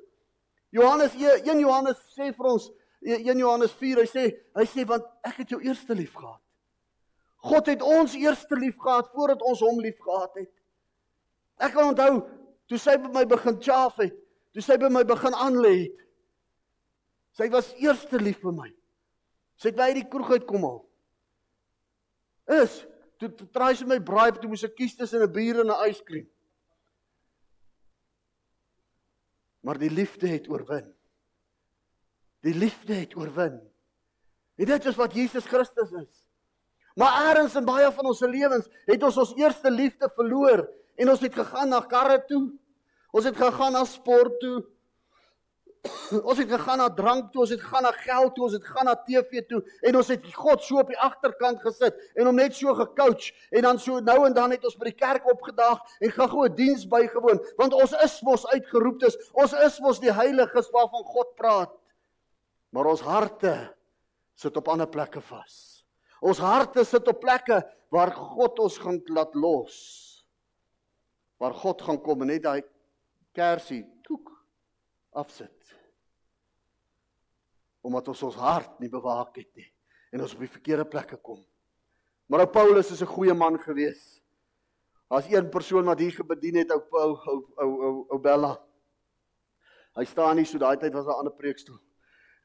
Johannes 0.74 1.14
1 1.14 1.60
Johannes 1.62 2.00
sê 2.18 2.32
vir 2.34 2.50
ons 2.56 2.70
1 3.06 3.38
Johannes 3.38 3.74
4 3.78 4.02
hy 4.02 4.10
sê 4.10 4.30
hy 4.58 4.66
sê 4.70 4.86
want 4.90 5.06
ek 5.28 5.44
het 5.44 5.54
jou 5.54 5.62
eerste 5.62 5.94
lief 5.98 6.16
gehad. 6.18 6.42
God 7.44 7.70
het 7.70 7.84
ons 7.86 8.16
eerste 8.18 8.58
lief 8.58 8.80
gehad 8.82 9.12
voordat 9.14 9.44
ons 9.46 9.62
hom 9.62 9.82
lief 9.84 10.00
gehad 10.02 10.40
het. 10.40 10.54
Ek 11.62 11.76
kan 11.76 11.92
onthou 11.92 12.24
Toe 12.72 12.80
sy 12.80 12.96
by 13.02 13.12
my 13.12 13.26
begin 13.30 13.60
chaaf 13.62 14.00
het, 14.02 14.16
toe 14.54 14.64
sy 14.64 14.78
by 14.80 14.90
my 14.94 15.04
begin 15.08 15.36
aanlê 15.36 15.74
het. 15.84 16.00
Sy 17.34 17.50
was 17.54 17.72
eerste 17.82 18.20
lief 18.22 18.42
vir 18.46 18.54
my. 18.56 18.70
Sy 19.58 19.72
het 19.72 19.78
by 19.80 19.90
die 19.96 20.06
kroeg 20.10 20.36
uitkom 20.38 20.66
al. 20.68 20.82
Is 22.62 22.84
toe 23.22 23.32
try 23.56 23.72
sy 23.78 23.88
my 23.90 24.00
braai 24.04 24.36
toe 24.36 24.50
moes 24.52 24.66
ek 24.68 24.76
kies 24.78 24.96
tussen 25.00 25.24
'n 25.24 25.32
bier 25.34 25.60
en 25.62 25.72
'n 25.72 25.84
ijskream. 25.88 26.28
Maar 29.64 29.78
die 29.80 29.90
liefde 29.90 30.28
het 30.28 30.50
oorwin. 30.50 30.94
Die 32.44 32.54
liefde 32.54 32.94
het 32.94 33.16
oorwin. 33.16 33.62
En 34.56 34.66
dit 34.66 34.86
is 34.86 34.96
wat 34.96 35.14
Jesus 35.14 35.46
Christus 35.46 35.92
is. 35.92 36.28
Maar 36.96 37.38
eers 37.38 37.56
in 37.56 37.66
baie 37.66 37.92
van 37.92 38.06
ons 38.06 38.18
se 38.18 38.28
lewens 38.28 38.68
het 38.86 39.04
ons 39.04 39.18
ons 39.18 39.34
eerste 39.40 39.72
liefde 39.72 40.10
verloor 40.16 40.68
en 40.96 41.10
ons 41.10 41.20
het 41.20 41.34
gegaan 41.34 41.70
na 41.70 41.82
karre 41.90 42.20
toe. 42.28 42.52
Ons 43.14 43.26
het 43.30 43.38
gegaan 43.38 43.76
na 43.78 43.84
sport 43.86 44.40
toe. 44.42 44.64
Ons 46.30 46.40
het 46.40 46.48
gegaan 46.48 46.80
na 46.80 46.88
drank 46.96 47.32
toe, 47.34 47.42
ons 47.44 47.52
het 47.52 47.60
gegaan 47.60 47.84
na 47.84 47.92
geld 47.92 48.36
toe, 48.36 48.46
ons 48.46 48.54
het 48.56 48.64
gegaan 48.64 48.88
na 48.88 48.94
TV 49.04 49.42
toe 49.50 49.60
en 49.84 49.98
ons 50.00 50.12
het 50.14 50.30
God 50.32 50.64
so 50.64 50.80
op 50.80 50.88
die 50.88 51.00
agterkant 51.00 51.60
gesit 51.64 51.98
en 52.16 52.30
hom 52.30 52.40
net 52.40 52.56
so 52.56 52.72
gecoach 52.78 53.28
en 53.52 53.68
dan 53.68 53.82
so 53.84 54.00
nou 54.00 54.16
en 54.28 54.36
dan 54.38 54.56
het 54.56 54.64
ons 54.64 54.78
by 54.80 54.94
die 54.94 54.96
kerk 54.96 55.28
opgedaag 55.28 55.82
en 56.00 56.14
gaan 56.16 56.32
gou 56.32 56.46
'n 56.48 56.56
diens 56.56 56.88
bygewoon 56.88 57.42
want 57.60 57.76
ons 57.76 57.96
is 58.00 58.16
mos 58.24 58.48
uitgeroep 58.48 59.04
is. 59.10 59.18
Ons 59.34 59.54
is 59.54 59.80
mos 59.84 60.00
die 60.00 60.14
heiliges 60.14 60.72
waarvan 60.72 61.04
God 61.04 61.36
praat. 61.36 61.76
Maar 62.72 62.86
ons 62.86 63.02
harte 63.02 63.76
sit 64.36 64.56
op 64.58 64.68
ander 64.68 64.88
plekke 64.88 65.22
vas. 65.22 65.84
Ons 66.22 66.40
harte 66.40 66.86
sit 66.86 67.08
op 67.08 67.20
plekke 67.20 67.60
waar 67.92 68.12
God 68.12 68.60
ons 68.60 68.78
gaan 68.78 69.02
laat 69.12 69.36
los. 69.36 70.13
Waar 71.44 71.56
God 71.60 71.82
gaan 71.84 72.00
kom 72.00 72.24
en 72.24 72.32
net 72.32 72.46
daai 72.46 72.64
kersie 73.36 73.84
toek 74.08 74.30
afsit 75.12 75.74
omdat 77.84 78.08
ons 78.14 78.22
ons 78.24 78.38
hart 78.40 78.78
nie 78.80 78.88
bewaak 78.88 79.36
het 79.36 79.50
nie 79.60 79.68
en 80.14 80.22
ons 80.24 80.36
op 80.38 80.44
die 80.46 80.52
verkeerde 80.54 80.86
plekke 80.88 81.18
kom. 81.26 81.42
Maar 82.32 82.46
ou 82.46 82.52
Paulus 82.54 82.92
is 82.92 83.02
'n 83.02 83.12
goeie 83.16 83.34
man 83.34 83.58
gewees. 83.60 84.22
As 85.10 85.28
een 85.28 85.50
persoon 85.50 85.86
wat 85.86 86.00
hier 86.00 86.12
gebedien 86.12 86.56
het, 86.56 86.72
ou 86.72 86.82
ou 86.92 87.42
ou 87.58 87.72
ou 87.88 88.08
ou 88.10 88.20
Bella. 88.20 88.58
Hy 89.96 90.06
staan 90.06 90.36
nie 90.36 90.46
so 90.46 90.58
daai 90.58 90.78
tyd 90.78 90.94
was 90.94 91.06
'n 91.06 91.20
ander 91.20 91.34
preekstoel. 91.34 91.80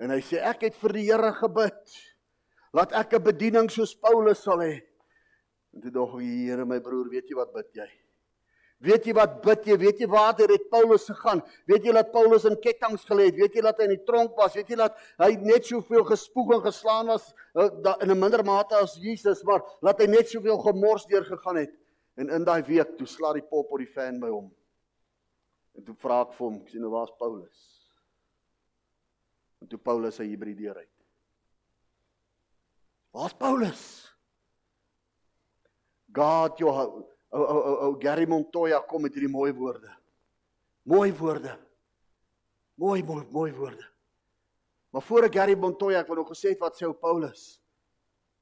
En 0.01 0.11
hy 0.11 0.21
sê 0.21 0.43
ek 0.43 0.61
het 0.63 0.75
vir 0.75 0.93
die 0.93 1.05
Here 1.13 1.33
gebid. 1.33 1.97
Laat 2.73 2.93
ek 2.93 3.13
'n 3.13 3.23
bediening 3.23 3.71
soos 3.71 3.95
Paulus 3.95 4.43
sal 4.43 4.59
hê. 4.59 4.83
En 5.75 5.81
toe 5.81 5.91
dog 5.91 6.19
die 6.19 6.49
Here 6.49 6.65
my 6.65 6.81
broer, 6.81 7.09
weet 7.09 7.29
jy 7.29 7.35
wat 7.37 7.53
bid 7.53 7.75
jy? 7.75 8.08
Weet 8.79 9.09
jy 9.09 9.13
wat 9.17 9.41
bid 9.43 9.65
jy? 9.67 9.75
Weet 9.81 9.99
jy 9.99 10.07
waar 10.07 10.37
het 10.39 10.69
Paulus 10.71 11.09
gegaan? 11.11 11.41
Weet 11.67 11.89
jy 11.89 11.93
dat 11.97 12.13
Paulus 12.15 12.45
in 12.47 12.55
kettinge 12.63 13.01
gelê 13.09 13.27
het? 13.27 13.39
Weet 13.41 13.57
jy 13.59 13.63
dat 13.67 13.81
hy 13.81 13.89
in 13.89 13.95
die 13.97 14.05
tronk 14.07 14.37
was? 14.39 14.55
Weet 14.55 14.71
jy 14.71 14.79
dat 14.79 15.01
hy 15.19 15.33
net 15.43 15.67
soveel 15.67 16.07
gespoeg 16.07 16.53
en 16.55 16.63
geslaan 16.63 17.11
was 17.11 17.33
uh, 17.59 17.67
in 18.05 18.13
'n 18.15 18.19
minder 18.19 18.45
mate 18.45 18.79
as 18.79 18.95
Jesus, 18.95 19.43
maar 19.43 19.67
dat 19.83 19.99
hy 19.99 20.07
net 20.07 20.31
soveel 20.31 20.63
gemors 20.63 21.07
deur 21.11 21.27
gegaan 21.27 21.57
het? 21.57 21.75
En 22.15 22.31
in 22.31 22.45
daai 22.45 22.63
week 22.63 22.95
toe 22.97 23.07
slaat 23.07 23.35
die 23.35 23.43
pop 23.43 23.67
op 23.71 23.79
die 23.79 23.87
fan 23.87 24.21
by 24.21 24.31
hom. 24.31 24.55
En 25.75 25.85
toe 25.85 25.95
vra 25.99 26.23
ek 26.23 26.33
vir 26.39 26.47
hom, 26.47 26.63
ek 26.63 26.71
sê 26.71 26.79
nou 26.79 26.91
waar's 26.95 27.15
Paulus? 27.19 27.59
En 29.59 29.67
toe 29.67 29.79
Paulus 29.79 30.19
hy 30.19 30.31
Hebreë 30.31 30.75
uit. 30.79 30.97
Waar's 33.11 33.35
Paulus? 33.35 33.85
God 36.15 36.59
jou 36.59 36.71
ou 37.31 37.45
ou 37.45 37.63
ou 37.69 37.77
ou 37.87 37.99
Gary 38.01 38.27
Montoya 38.27 38.81
kom 38.81 39.03
met 39.03 39.15
hierdie 39.15 39.33
mooi 39.33 39.53
woorde. 39.53 39.91
Mooi 40.89 41.13
woorde. 41.13 41.55
Mooi 42.77 43.03
mooi 43.03 43.27
mooi 43.31 43.53
woorde. 43.53 43.85
Maar 44.91 45.03
voor 45.03 45.29
ek 45.29 45.35
Gary 45.37 45.57
Montoya 45.57 46.01
ek 46.01 46.09
wou 46.09 46.17
nog 46.23 46.31
gesê 46.33 46.55
wat 46.61 46.79
sê 46.79 46.87
ou 46.89 46.97
Paulus. 46.97 47.59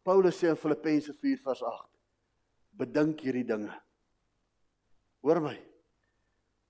Paulus 0.07 0.39
sê 0.39 0.53
in 0.53 0.61
Filippense 0.61 1.13
4 1.13 1.43
vers 1.43 1.63
8. 1.67 1.89
Bedink 2.79 3.25
hierdie 3.27 3.47
dinge. 3.49 3.75
Hoor 5.27 5.41
my. 5.43 5.57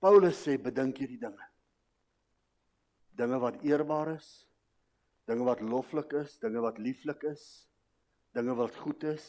Paulus 0.01 0.39
sê 0.41 0.57
bedink 0.57 0.97
hierdie 0.97 1.19
dinge. 1.21 1.45
Dinge 3.17 3.37
wat 3.41 3.61
eerbaar 3.65 4.15
is, 4.15 4.47
dinge 5.29 5.45
wat 5.45 5.61
loflik 5.61 6.13
is, 6.17 6.37
dinge 6.41 6.61
wat 6.61 6.77
lieflik 6.81 7.23
is, 7.29 7.67
dinge 8.33 8.53
wat 8.57 8.75
goed 8.81 9.05
is. 9.09 9.25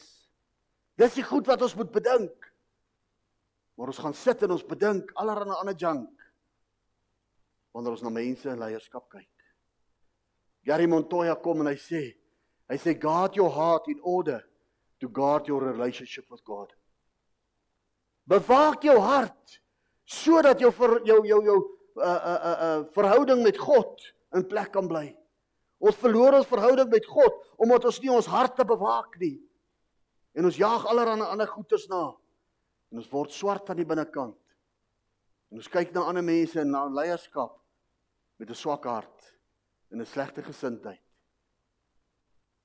Dis 0.97 1.17
die 1.17 1.25
goed 1.25 1.47
wat 1.49 1.61
ons 1.65 1.77
moet 1.77 1.91
bedink. 1.93 2.48
Maar 3.79 3.93
ons 3.93 4.01
gaan 4.03 4.13
sit 4.13 4.41
en 4.43 4.51
ons 4.51 4.65
bedink 4.67 5.13
allerlei 5.15 5.55
ander 5.55 5.77
junk 5.79 6.25
wanneer 7.71 7.93
ons 7.95 8.01
na 8.03 8.11
mense 8.11 8.49
en 8.51 8.59
leierskap 8.59 9.05
kyk. 9.13 9.45
Gary 10.67 10.89
Montoya 10.91 11.37
kom 11.39 11.63
en 11.63 11.69
hy 11.71 11.77
sê, 11.79 12.01
hy 12.67 12.77
sê 12.81 12.97
guard 12.99 13.39
your 13.39 13.53
heart 13.55 13.87
in 13.87 14.01
order 14.03 14.41
to 14.99 15.07
guard 15.07 15.47
your 15.47 15.63
relationship 15.63 16.27
with 16.27 16.43
God. 16.43 16.75
Bewaak 18.27 18.83
jou 18.83 18.99
hart 18.99 19.59
sodat 20.03 20.59
jou 20.59 20.73
vir 20.75 20.99
jou 21.07 21.21
jou 21.31 21.41
jou 21.47 21.57
uh 22.03 22.03
uh 22.03 22.35
uh, 22.35 22.55
uh 22.67 22.77
verhouding 22.99 23.45
met 23.47 23.63
God 23.63 24.11
in 24.35 24.43
plek 24.43 24.73
kan 24.75 24.91
bly. 24.91 25.07
Ons 25.79 25.95
verloor 26.03 26.41
ons 26.41 26.51
verhouding 26.51 26.91
met 26.91 27.07
God 27.07 27.45
omdat 27.55 27.87
ons 27.87 28.03
nie 28.03 28.11
ons 28.11 28.27
harte 28.27 28.67
bewaak 28.67 29.15
nie. 29.23 29.37
En 30.35 30.51
ons 30.51 30.59
jaag 30.67 30.83
allerlei 30.83 31.23
ander 31.31 31.47
goeders 31.47 31.87
na. 31.87 32.09
En 32.89 32.97
ons 32.97 33.11
word 33.11 33.33
swart 33.33 33.69
aan 33.69 33.81
die 33.81 33.87
binnekant. 33.87 34.37
En 35.49 35.61
ons 35.61 35.71
kyk 35.71 35.93
na 35.93 36.07
ander 36.09 36.25
mense 36.25 36.59
en 36.61 36.71
na 36.71 36.85
leierskap 36.87 37.55
met 38.39 38.49
'n 38.49 38.55
swak 38.55 38.85
hart 38.85 39.33
en 39.91 40.01
'n 40.01 40.05
slegte 40.05 40.41
gesindheid. 40.43 41.01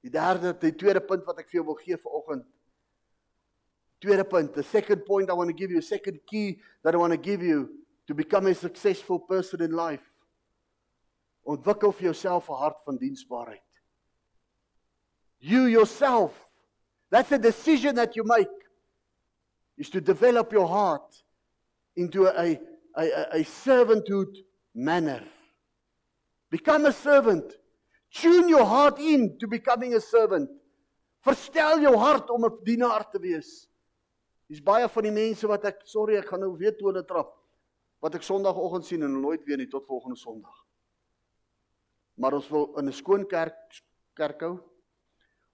Die 0.02 0.10
derde, 0.10 0.52
die 0.58 0.74
tweede 0.76 1.00
punt 1.00 1.24
wat 1.24 1.38
ek 1.38 1.48
vir 1.48 1.60
jou 1.60 1.64
wil 1.64 1.78
gee 1.80 1.96
vanoggend. 1.96 2.46
Tweede 4.00 4.24
punt, 4.24 4.54
the 4.54 4.62
second 4.62 5.04
point 5.04 5.30
I 5.30 5.32
want 5.32 5.48
to 5.50 5.56
give 5.56 5.70
you, 5.70 5.80
second 5.80 6.20
key 6.26 6.60
that 6.82 6.94
I 6.94 6.98
want 6.98 7.12
to 7.12 7.20
give 7.20 7.42
you 7.42 7.84
to 8.06 8.14
become 8.14 8.46
a 8.46 8.54
successful 8.54 9.18
person 9.18 9.62
in 9.62 9.72
life. 9.72 10.04
Ontwikkel 11.46 11.92
vir 11.92 12.02
jouself 12.02 12.48
'n 12.48 12.54
hart 12.54 12.84
van 12.84 12.98
diensbaarheid. 12.98 13.62
You 15.38 15.68
yourself. 15.68 16.50
That's 17.10 17.32
a 17.32 17.38
decision 17.38 17.94
that 17.94 18.14
you 18.14 18.24
make 18.24 18.63
is 19.76 19.90
to 19.90 20.00
develop 20.00 20.52
your 20.52 20.68
heart 20.68 21.22
into 21.96 22.26
a, 22.26 22.30
a, 22.32 22.60
a, 22.96 23.40
a 23.40 23.44
servanthood 23.44 24.36
manner. 24.74 25.22
Become 26.50 26.86
a 26.86 26.92
servant. 26.92 27.52
Tune 28.12 28.48
your 28.48 28.64
heart 28.64 28.98
in 28.98 29.38
to 29.38 29.48
becoming 29.48 29.94
a 29.94 30.00
servant. 30.00 30.48
Verstel 31.24 31.80
jou 31.80 31.96
hart 31.96 32.30
om 32.30 32.44
'n 32.44 32.58
dienaar 32.62 33.10
te 33.10 33.18
wees. 33.18 33.68
Dis 34.46 34.60
baie 34.62 34.88
van 34.88 35.02
die 35.02 35.12
mense 35.12 35.46
wat 35.48 35.64
ek 35.64 35.80
sorry 35.84 36.16
ek 36.16 36.28
gaan 36.28 36.40
nou 36.40 36.56
weer 36.56 36.76
tone 36.76 37.02
trap 37.04 37.32
wat 38.04 38.14
ek 38.14 38.22
sonoggend 38.22 38.84
sien 38.84 39.02
en 39.02 39.20
nooit 39.20 39.42
weer 39.44 39.56
nie 39.56 39.68
tot 39.68 39.86
volgende 39.86 40.16
sonderdag. 40.16 40.66
Maar 42.14 42.34
ons 42.34 42.48
wil 42.48 42.76
in 42.78 42.88
'n 42.88 42.92
skoon 42.92 43.26
kerk 43.26 43.82
kerkhou 44.14 44.60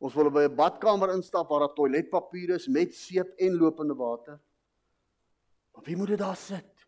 Ons 0.00 0.14
wil 0.16 0.30
by 0.32 0.46
'n 0.48 0.56
badkamer 0.56 1.12
instap 1.12 1.48
waar 1.48 1.66
daar 1.66 1.74
toiletpapier 1.76 2.54
is 2.56 2.68
met 2.68 2.94
seep 2.94 3.34
en 3.36 3.56
lopende 3.56 3.94
water. 3.94 4.40
Maar 5.72 5.84
wie 5.84 5.96
moet 5.96 6.08
dit 6.08 6.18
daar 6.18 6.36
sit? 6.36 6.86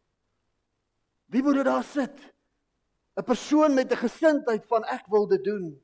Wie 1.26 1.42
moet 1.42 1.54
dit 1.54 1.64
daar 1.64 1.84
sit? 1.84 2.16
'n 3.16 3.24
Persoon 3.24 3.74
met 3.74 3.92
'n 3.92 3.96
gesindheid 3.96 4.66
van 4.66 4.84
ek 4.84 5.06
wil 5.06 5.26
dit 5.26 5.44
doen. 5.44 5.80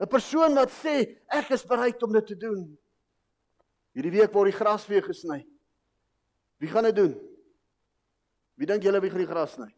'n 0.00 0.08
Persoon 0.08 0.54
wat 0.54 0.70
sê 0.70 1.20
ek 1.28 1.50
is 1.50 1.66
bereid 1.66 2.02
om 2.02 2.12
dit 2.12 2.26
te 2.26 2.36
doen. 2.36 2.78
Hierdie 3.92 4.10
week 4.10 4.32
word 4.32 4.50
die 4.50 4.58
gras 4.58 4.86
weer 4.86 5.02
gesny. 5.02 5.46
Wie 6.58 6.68
gaan 6.68 6.82
dit 6.84 6.96
doen? 6.96 7.14
Wie 8.54 8.66
dink 8.66 8.82
julle 8.82 9.00
wie 9.00 9.10
gaan 9.10 9.22
die 9.22 9.30
gras 9.30 9.52
sny? 9.52 9.68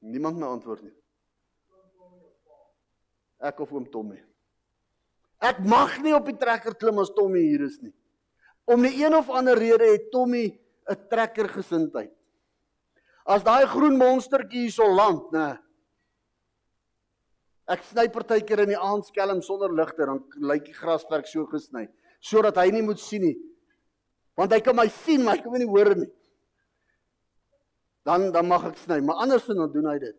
Niemand 0.00 0.36
my 0.36 0.46
antwoord 0.46 0.82
nie. 0.82 0.94
Ek 3.38 3.60
of 3.60 3.72
oom 3.72 3.86
Tommy. 3.90 4.29
Ek 5.40 5.62
mag 5.64 5.96
nie 6.04 6.12
op 6.12 6.26
die 6.28 6.36
trekker 6.36 6.76
klim 6.76 7.00
as 7.00 7.12
Tommy 7.16 7.40
hier 7.48 7.64
is 7.64 7.78
nie. 7.80 7.94
Om 8.68 8.84
'n 8.84 8.92
een 8.92 9.14
of 9.16 9.30
ander 9.30 9.56
rede 9.56 9.88
het 9.88 10.10
Tommy 10.12 10.60
'n 10.88 11.08
trekker 11.08 11.48
gesindheid. 11.48 12.12
As 13.24 13.42
daai 13.42 13.66
groen 13.66 13.96
monstertjie 13.96 14.60
hier 14.60 14.70
so 14.72 14.84
land, 14.84 15.32
nê. 15.32 15.58
Ek 17.66 17.82
sny 17.82 18.08
partykeer 18.08 18.60
in 18.60 18.68
die 18.74 18.78
aand 18.78 19.06
skelm 19.06 19.42
sonder 19.42 19.72
ligte, 19.72 20.04
dan 20.06 20.24
lyk 20.36 20.64
die 20.64 20.74
grasperk 20.74 21.26
so 21.26 21.46
gesny, 21.46 21.88
sodat 22.20 22.56
hy 22.56 22.70
nie 22.70 22.82
moet 22.82 22.98
sien 22.98 23.22
nie. 23.22 23.36
Want 24.36 24.52
hy 24.52 24.60
kan 24.60 24.76
my 24.76 24.88
sien, 24.88 25.24
maar 25.24 25.36
hy 25.36 25.42
kan 25.42 25.52
my 25.52 25.58
nie 25.58 25.68
hoor 25.68 25.94
nie. 25.96 26.12
Dan 28.04 28.32
dan 28.32 28.46
mag 28.46 28.64
ek 28.64 28.76
sny, 28.76 29.00
maar 29.00 29.16
anders 29.16 29.46
dan 29.46 29.72
doen 29.72 29.86
hy 29.86 29.98
dit. 29.98 30.16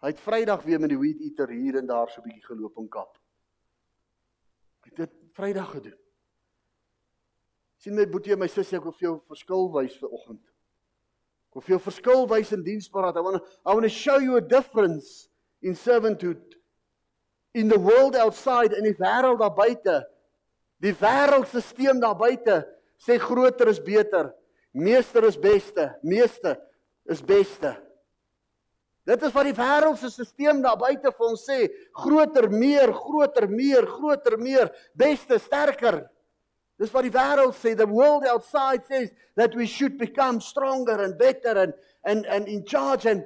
Hy 0.00 0.08
het 0.08 0.20
Vrydag 0.20 0.62
weer 0.62 0.80
met 0.80 0.90
die 0.90 0.98
weed 0.98 1.20
eater 1.20 1.48
hier 1.48 1.76
en 1.76 1.86
daar 1.86 2.08
so 2.08 2.20
'n 2.20 2.24
bietjie 2.24 2.44
geloop 2.44 2.78
en 2.78 2.88
kap 2.88 3.17
het 4.84 4.96
dit 4.96 5.10
Vrydag 5.32 5.70
gedoen. 5.70 5.96
sien 7.78 7.94
my 7.94 8.08
boetie 8.10 8.34
en 8.34 8.40
my 8.42 8.48
sussie 8.50 8.74
ek 8.78 8.86
wil 8.88 8.94
vir 8.96 9.06
jou 9.06 9.16
verskil 9.30 9.68
wys 9.76 9.94
vir 10.00 10.10
oggend. 10.10 10.42
Ek 11.48 11.58
wil 11.58 11.64
vir 11.66 11.74
jou 11.76 11.80
verskil 11.84 12.24
wys 12.30 12.50
in 12.56 12.64
diensbaarheid. 12.66 13.16
I 13.16 13.22
want 13.22 13.42
I 13.62 13.74
want 13.74 13.86
to 13.86 13.92
show 13.92 14.18
you 14.18 14.36
a 14.36 14.42
difference 14.42 15.28
in 15.62 15.78
servanthood 15.78 16.58
in 17.54 17.68
the 17.68 17.78
world 17.78 18.16
outside 18.16 18.74
in 18.74 18.84
die 18.84 18.96
wêreld 18.98 19.38
daar 19.38 19.54
buite. 19.54 20.02
Die 20.82 20.94
wêreldstelsel 20.94 22.02
daar 22.02 22.18
buite 22.18 22.64
sê 22.98 23.18
groter 23.22 23.70
is 23.70 23.78
beter, 23.82 24.32
meester 24.74 25.24
is 25.26 25.38
beste, 25.38 25.92
meeste 26.02 26.56
is 27.06 27.22
beste. 27.22 27.76
Dit 29.08 29.22
is 29.24 29.32
wat 29.32 29.46
die 29.48 29.56
wêreldse 29.56 30.10
stelsel 30.12 30.60
daar 30.60 30.76
buite 30.76 31.08
vir 31.14 31.26
ons 31.30 31.44
sê, 31.48 31.62
groter, 31.96 32.50
meer, 32.52 32.92
groter, 32.92 33.46
meer, 33.48 33.86
groter, 33.88 34.36
meer, 34.36 34.68
beste, 35.00 35.38
sterker. 35.40 36.02
Dis 36.78 36.92
wat 36.92 37.06
die 37.06 37.14
wêreld 37.14 37.56
sê. 37.56 37.72
The 37.74 37.88
world 37.88 38.26
outside 38.28 38.84
says 38.84 39.14
that 39.40 39.56
we 39.56 39.66
should 39.66 39.96
become 39.98 40.42
stronger 40.44 41.00
and 41.02 41.16
better 41.18 41.56
and 41.56 41.74
and 42.04 42.26
and 42.26 42.48
in 42.48 42.64
charge 42.64 43.06
and 43.06 43.24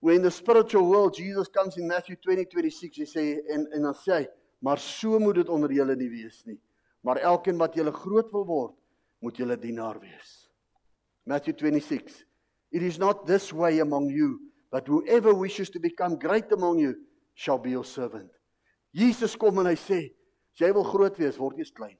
when 0.00 0.20
the 0.22 0.30
spiritual 0.30 0.84
world 0.84 1.16
Jesus 1.16 1.48
comes 1.48 1.78
in 1.78 1.86
Matthew 1.86 2.16
20:26 2.16 2.98
he 3.00 3.06
sê 3.06 3.24
en 3.54 3.68
en 3.72 3.86
dan 3.86 3.94
sê 3.94 4.18
hy, 4.18 4.26
maar 4.60 4.78
so 4.82 5.18
moet 5.18 5.44
dit 5.44 5.48
onder 5.48 5.70
julle 5.70 5.96
nie 5.96 6.10
wees 6.10 6.42
nie. 6.44 6.58
Maar 7.06 7.22
elkeen 7.22 7.58
wat 7.58 7.78
julle 7.78 7.92
groot 7.92 8.30
wil 8.32 8.44
word, 8.44 8.76
moet 9.22 9.38
julle 9.38 9.56
dienaar 9.56 10.00
wees. 10.02 10.50
Matthew 11.24 11.54
26 11.54 12.24
It 12.74 12.82
is 12.82 12.98
not 12.98 13.24
this 13.24 13.52
way 13.52 13.78
among 13.78 14.10
you, 14.10 14.40
but 14.72 14.88
whoever 14.88 15.32
wishes 15.32 15.70
to 15.70 15.78
become 15.78 16.18
great 16.18 16.50
among 16.50 16.80
you 16.80 16.96
shall 17.34 17.56
be 17.56 17.70
your 17.70 17.84
servant. 17.84 18.28
Jesus 18.92 19.36
kom 19.36 19.60
en 19.62 19.68
hy 19.70 19.76
sê, 19.78 20.00
as 20.10 20.64
jy 20.64 20.72
wil 20.74 20.82
groot 20.88 21.14
wees, 21.22 21.38
word 21.38 21.60
jy 21.62 21.68
klein. 21.70 21.94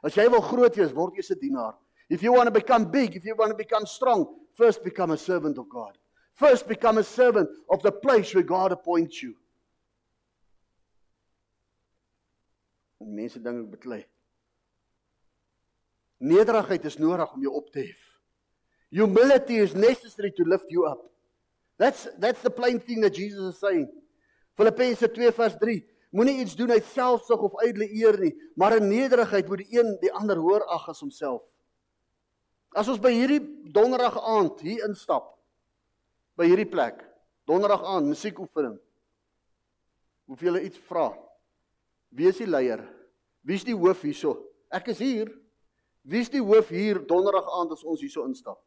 As 0.00 0.16
jy 0.16 0.24
wil 0.32 0.40
groot 0.40 0.80
wees, 0.80 0.94
word 0.96 1.12
jy 1.20 1.26
'n 1.28 1.40
dienaar. 1.42 1.76
If 2.08 2.22
you 2.22 2.32
want 2.32 2.48
to 2.48 2.50
become 2.50 2.90
big, 2.90 3.16
if 3.16 3.26
you 3.26 3.36
want 3.36 3.50
to 3.50 3.56
become 3.60 3.84
strong, 3.84 4.24
first 4.54 4.82
become 4.82 5.10
a 5.10 5.18
servant 5.18 5.58
of 5.58 5.68
God. 5.68 5.98
First 6.32 6.66
become 6.66 6.96
a 6.96 7.04
servant 7.04 7.50
of 7.68 7.82
the 7.82 7.92
place 7.92 8.32
where 8.32 8.44
God 8.44 8.72
appoints 8.72 9.22
you. 9.22 9.36
En 12.98 13.12
mense 13.14 13.36
dink 13.36 13.66
ek 13.66 13.70
beklei. 13.76 14.02
Nederigheid 16.24 16.84
is 16.88 16.96
nodig 16.96 17.34
om 17.34 17.42
jou 17.42 17.52
op 17.52 17.68
te 17.68 17.84
hef. 17.84 18.07
Humility 18.90 19.58
is 19.58 19.74
necessary 19.74 20.32
to 20.32 20.44
lift 20.44 20.66
you 20.68 20.86
up. 20.86 20.98
That's 21.78 22.08
that's 22.18 22.42
the 22.42 22.50
plain 22.50 22.80
thing 22.80 23.00
that 23.02 23.14
Jesus 23.14 23.54
is 23.54 23.60
saying. 23.60 23.88
Filippense 24.56 25.06
2 25.14 25.30
vers 25.32 25.56
3. 25.60 25.84
Moenie 26.10 26.40
iets 26.40 26.56
doen 26.56 26.70
uit 26.72 26.84
selfsug 26.84 27.42
of 27.44 27.58
ydelle 27.62 27.86
eer 27.92 28.16
nie, 28.16 28.32
maar 28.56 28.78
in 28.78 28.88
nederigheid 28.88 29.48
moet 29.48 29.60
die 29.60 29.76
een 29.76 29.90
die 30.00 30.12
ander 30.16 30.40
hoër 30.40 30.64
ag 30.72 30.88
as 30.88 31.02
homself. 31.04 31.42
As 32.72 32.88
ons 32.88 33.00
by 33.00 33.12
hierdie 33.12 33.42
donderdag 33.72 34.16
aand 34.16 34.62
hier 34.64 34.86
instap 34.88 35.34
by 36.40 36.48
hierdie 36.48 36.68
plek, 36.68 37.02
donderdag 37.48 37.84
aand 37.84 38.08
musiekoefening. 38.08 38.78
Hoeveel 40.28 40.58
jy 40.58 40.68
iets 40.68 40.80
vra. 40.88 41.10
Wie 42.08 42.28
is 42.28 42.40
die 42.40 42.48
leier? 42.48 42.82
Wie 43.44 43.56
is 43.56 43.66
die 43.68 43.76
hoof 43.76 44.02
hierso? 44.04 44.34
Ek 44.72 44.88
is 44.92 45.00
hier. 45.02 45.28
Wie 46.08 46.24
is 46.24 46.32
die 46.32 46.42
hoof 46.44 46.72
hier 46.72 47.02
donderdag 47.08 47.48
aand 47.60 47.76
as 47.76 47.84
ons 47.84 48.00
hierso 48.00 48.24
instap? 48.28 48.60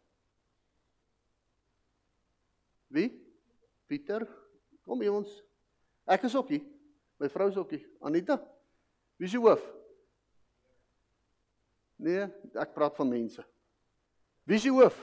Wie? 2.92 3.08
Pieter. 3.88 4.26
Kom 4.84 5.02
hier 5.04 5.16
ons. 5.16 5.32
Ek 6.12 6.26
is 6.28 6.36
ook 6.36 6.52
hier. 6.52 6.66
My 7.22 7.30
vrou 7.32 7.48
is 7.52 7.60
ook 7.60 7.72
hier. 7.72 7.86
Anita. 8.04 8.38
Wie 9.16 9.30
is 9.30 9.36
die 9.36 9.42
hoof? 9.42 9.64
Nee, 12.02 12.26
ek 12.58 12.72
praat 12.74 12.98
van 12.98 13.12
mense. 13.12 13.44
Wie 14.50 14.58
is 14.58 14.66
die 14.66 14.74
hoof? 14.74 14.98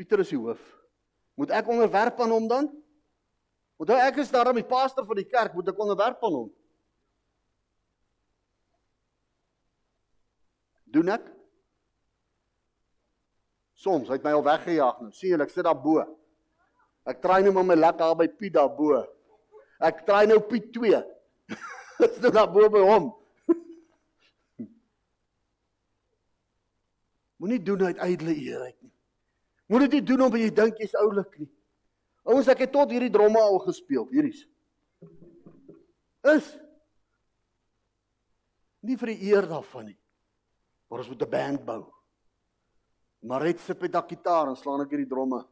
Pieter 0.00 0.22
is 0.24 0.32
die 0.32 0.40
hoof. 0.40 0.62
Moet 1.36 1.52
ek 1.54 1.68
onderwerp 1.68 2.22
aan 2.24 2.32
hom 2.32 2.46
dan? 2.48 2.70
Want 3.80 3.92
ek 3.96 4.22
is 4.24 4.32
daarom 4.32 4.56
die 4.56 4.66
pastor 4.66 5.04
van 5.08 5.20
die 5.20 5.28
kerk, 5.28 5.54
moet 5.56 5.68
ek 5.72 5.78
onderwerp 5.80 6.24
aan 6.24 6.38
hom? 6.38 6.48
Doen 10.90 11.12
ek? 11.14 11.28
Soms, 13.80 14.10
hy 14.10 14.18
het 14.18 14.24
my 14.26 14.32
al 14.36 14.44
weggejaag 14.44 14.98
nou. 15.00 15.10
Sien 15.16 15.32
julle, 15.32 15.46
ek 15.48 15.54
sit 15.54 15.64
daar 15.64 15.78
bo. 15.80 16.02
Ek 17.08 17.22
try 17.24 17.38
nou 17.44 17.52
maar 17.56 17.64
my 17.70 17.76
lekker 17.78 18.02
daar 18.02 18.18
by 18.18 18.28
Piet 18.28 18.54
daar 18.58 18.72
bo. 18.76 18.98
Ek 19.80 20.02
try 20.08 20.26
nou 20.28 20.36
Piet 20.44 20.68
2. 20.74 21.00
Dis 22.00 22.20
nou 22.20 22.32
daar 22.34 22.50
bo 22.52 22.68
by 22.72 22.82
hom. 22.84 23.06
Moenie 27.40 27.62
doen 27.64 27.86
uit 27.88 28.02
ydelle 28.04 28.34
eerheid 28.36 28.76
nie. 28.76 28.92
Moenie 29.72 29.88
dit 29.96 30.06
doen 30.06 30.26
omdat 30.26 30.42
jy 30.44 30.50
dink 30.60 30.82
jy's 30.82 30.96
oulik 31.00 31.32
nie. 31.40 31.48
Ouens, 32.28 32.50
ek 32.52 32.66
het 32.66 32.72
tot 32.74 32.92
hierdie 32.92 33.12
dromme 33.12 33.40
al 33.40 33.58
gespeel, 33.64 34.04
hierdie's. 34.12 34.42
Is 36.28 36.50
nie 38.84 38.98
vir 39.00 39.14
die 39.14 39.30
eer 39.30 39.48
daarvan 39.48 39.88
nie. 39.88 39.98
Maar 40.90 41.00
ons 41.00 41.08
moet 41.14 41.22
'n 41.24 41.30
band 41.32 41.64
bou. 41.64 41.82
Maret 43.20 43.60
sit 43.60 43.80
met 43.80 43.92
daai 43.92 44.08
gitaar 44.08 44.48
en 44.48 44.56
slaan 44.56 44.84
ek 44.84 44.94
hierdie 44.94 45.08
dromme. 45.10 45.42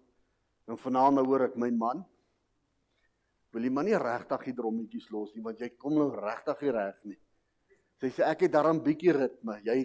En 0.68 0.78
vanaand 0.80 1.18
nou 1.18 1.26
hoor 1.26 1.48
ek 1.48 1.56
my 1.56 1.70
man 1.70 2.04
wil 3.52 3.64
jy 3.64 3.70
maar 3.72 3.86
nie 3.86 3.96
regtig 3.96 4.50
die 4.50 4.56
drommetjies 4.58 5.08
los 5.12 5.32
nie 5.34 5.42
want 5.44 5.60
jy 5.62 5.70
kom 5.80 5.96
nou 5.96 6.10
regtig 6.12 6.66
nie 6.66 6.74
reg 6.76 6.98
nie. 7.08 7.16
Sy 7.98 8.12
sê 8.14 8.26
ek 8.28 8.44
het 8.46 8.54
daarom 8.54 8.82
bietjie 8.84 9.14
ritme. 9.16 9.58
Jy 9.66 9.80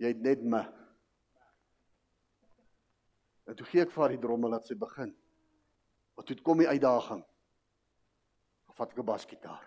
jy 0.00 0.10
het 0.10 0.20
net 0.24 0.42
my. 0.42 0.64
En 3.50 3.56
toe 3.56 3.66
gee 3.68 3.84
ek 3.84 3.92
vir 3.94 4.14
die 4.14 4.22
dromme 4.22 4.50
laat 4.50 4.66
sy 4.66 4.76
begin. 4.78 5.10
Want 6.16 6.28
toe 6.28 6.36
kom 6.44 6.62
die 6.62 6.68
uitdaging. 6.70 7.22
Vat 8.76 8.92
ek 8.92 8.98
'n 8.98 9.06
basgitaar. 9.06 9.64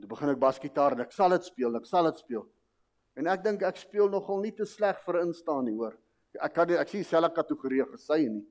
Toe 0.00 0.08
begin 0.08 0.30
ek 0.30 0.38
basgitaar 0.40 0.92
en 0.92 1.00
ek 1.00 1.12
sal 1.12 1.30
dit 1.30 1.44
speel, 1.44 1.76
ek 1.76 1.86
sal 1.86 2.04
dit 2.04 2.16
speel. 2.16 2.46
En 3.18 3.26
ek 3.26 3.42
dink 3.42 3.64
ek 3.66 3.80
speel 3.80 4.10
nogal 4.12 4.38
nie 4.44 4.54
te 4.54 4.66
sleg 4.68 5.00
vir 5.02 5.22
instaan 5.24 5.66
nie, 5.66 5.74
hoor. 5.74 5.96
Ek 6.38 6.54
kan 6.54 6.70
ek 6.78 6.90
sien 6.92 7.02
dieselfde 7.02 7.32
kategorie 7.34 7.82
gesy 7.90 8.28
nie. 8.28 8.44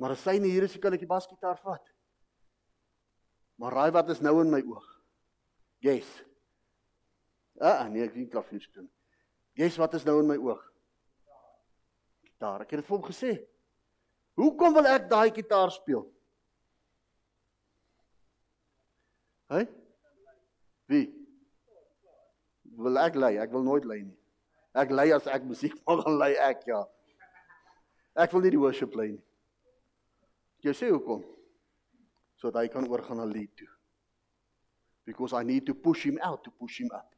Maar 0.00 0.14
as 0.14 0.22
sy 0.24 0.38
nie 0.40 0.54
hier 0.54 0.64
is, 0.64 0.76
kan 0.80 0.94
ek 0.96 1.02
die 1.02 1.10
basgitaar 1.10 1.58
vat. 1.60 1.92
Maar 3.58 3.74
raai 3.74 3.90
wat 3.92 4.14
is 4.14 4.22
nou 4.24 4.38
in 4.40 4.52
my 4.52 4.62
oog? 4.62 4.86
Yes. 5.84 6.08
Ah, 7.60 7.84
nee, 7.90 8.06
ek 8.06 8.14
weet 8.14 8.30
klavier 8.32 8.62
speel. 8.62 8.86
Yes, 9.58 9.76
wat 9.82 9.96
is 9.98 10.06
nou 10.06 10.20
in 10.22 10.30
my 10.30 10.38
oog? 10.38 10.62
Gitaar. 12.22 12.62
Ek 12.62 12.72
het 12.72 12.80
dit 12.80 12.88
vir 12.88 12.96
hom 12.96 13.06
gesê. 13.10 13.34
Hoekom 14.38 14.78
wil 14.78 14.86
ek 14.86 15.08
daai 15.10 15.34
gitaar 15.34 15.74
speel? 15.74 16.06
Hæ? 19.50 19.64
Wie? 20.88 21.17
Wil 22.84 23.00
ek 23.02 23.16
lei, 23.18 23.34
ek 23.42 23.52
wil 23.54 23.64
nooit 23.66 23.86
lei 23.88 24.02
nie. 24.04 24.16
Ek 24.78 24.92
lei 24.94 25.10
as 25.14 25.26
ek 25.26 25.46
musiek 25.48 25.74
maak, 25.86 26.04
dan 26.04 26.18
lei 26.20 26.32
ek 26.48 26.66
ja. 26.68 26.84
Ek 28.18 28.32
wil 28.34 28.44
nie 28.44 28.54
die 28.54 28.62
worship 28.62 28.94
lei 28.98 29.12
nie. 29.14 29.24
Jy 30.66 30.74
sê 30.74 30.88
hoekom? 30.90 31.22
Sodat 32.38 32.64
hy 32.64 32.70
kan 32.72 32.86
oorgaan 32.86 33.20
na 33.20 33.26
lead 33.26 33.50
toe. 33.58 33.70
Because 35.06 35.34
I 35.34 35.44
need 35.46 35.66
to 35.66 35.74
push 35.74 36.04
him 36.06 36.18
out 36.22 36.42
to 36.44 36.50
push 36.50 36.80
him 36.82 36.90
up. 36.94 37.14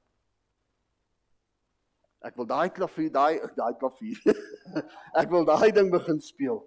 Ek 2.25 2.37
wil 2.37 2.47
daai 2.49 2.69
klavier, 2.73 3.11
daai 3.13 3.41
daai 3.61 3.73
klavier. 3.81 4.21
ek 5.17 5.31
wil 5.33 5.47
daai 5.49 5.73
ding 5.73 5.89
begin 5.93 6.21
speel 6.21 6.63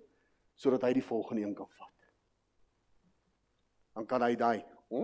sodat 0.58 0.86
hy 0.86 0.94
die 0.98 1.06
volgende 1.06 1.44
een 1.44 1.54
kan 1.58 1.70
vat. 1.78 2.10
Dan 3.94 4.06
kan 4.10 4.26
hy 4.26 4.36
daai 4.38 4.60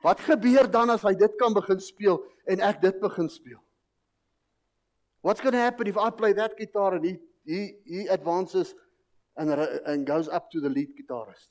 Wat 0.00 0.20
gebeur 0.20 0.70
dan 0.70 0.90
as 0.94 1.02
hy 1.02 1.14
dit 1.18 1.32
kan 1.40 1.54
begin 1.56 1.80
speel 1.82 2.20
en 2.46 2.60
ek 2.62 2.78
dit 2.84 3.00
begin 3.02 3.28
speel? 3.28 3.58
What's 5.26 5.42
going 5.42 5.52
to 5.52 5.58
happen 5.58 5.90
if 5.90 5.98
I 5.98 6.10
play 6.10 6.32
that 6.38 6.56
guitar 6.56 6.94
and 6.94 7.04
he 7.04 7.18
he 7.44 7.74
he 7.84 8.06
advances 8.06 8.74
and 9.36 9.50
and 9.50 10.06
goes 10.06 10.28
up 10.28 10.50
to 10.52 10.60
the 10.60 10.70
lead 10.70 10.94
guitarist? 10.94 11.50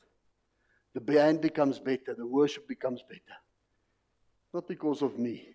The 0.93 1.02
band 1.02 1.41
becomes 1.41 1.80
better, 1.80 2.15
the 2.15 2.25
worship 2.25 2.67
becomes 2.67 3.04
better. 3.04 3.38
Not 4.54 4.67
because 4.67 5.04
of 5.04 5.19
me. 5.19 5.45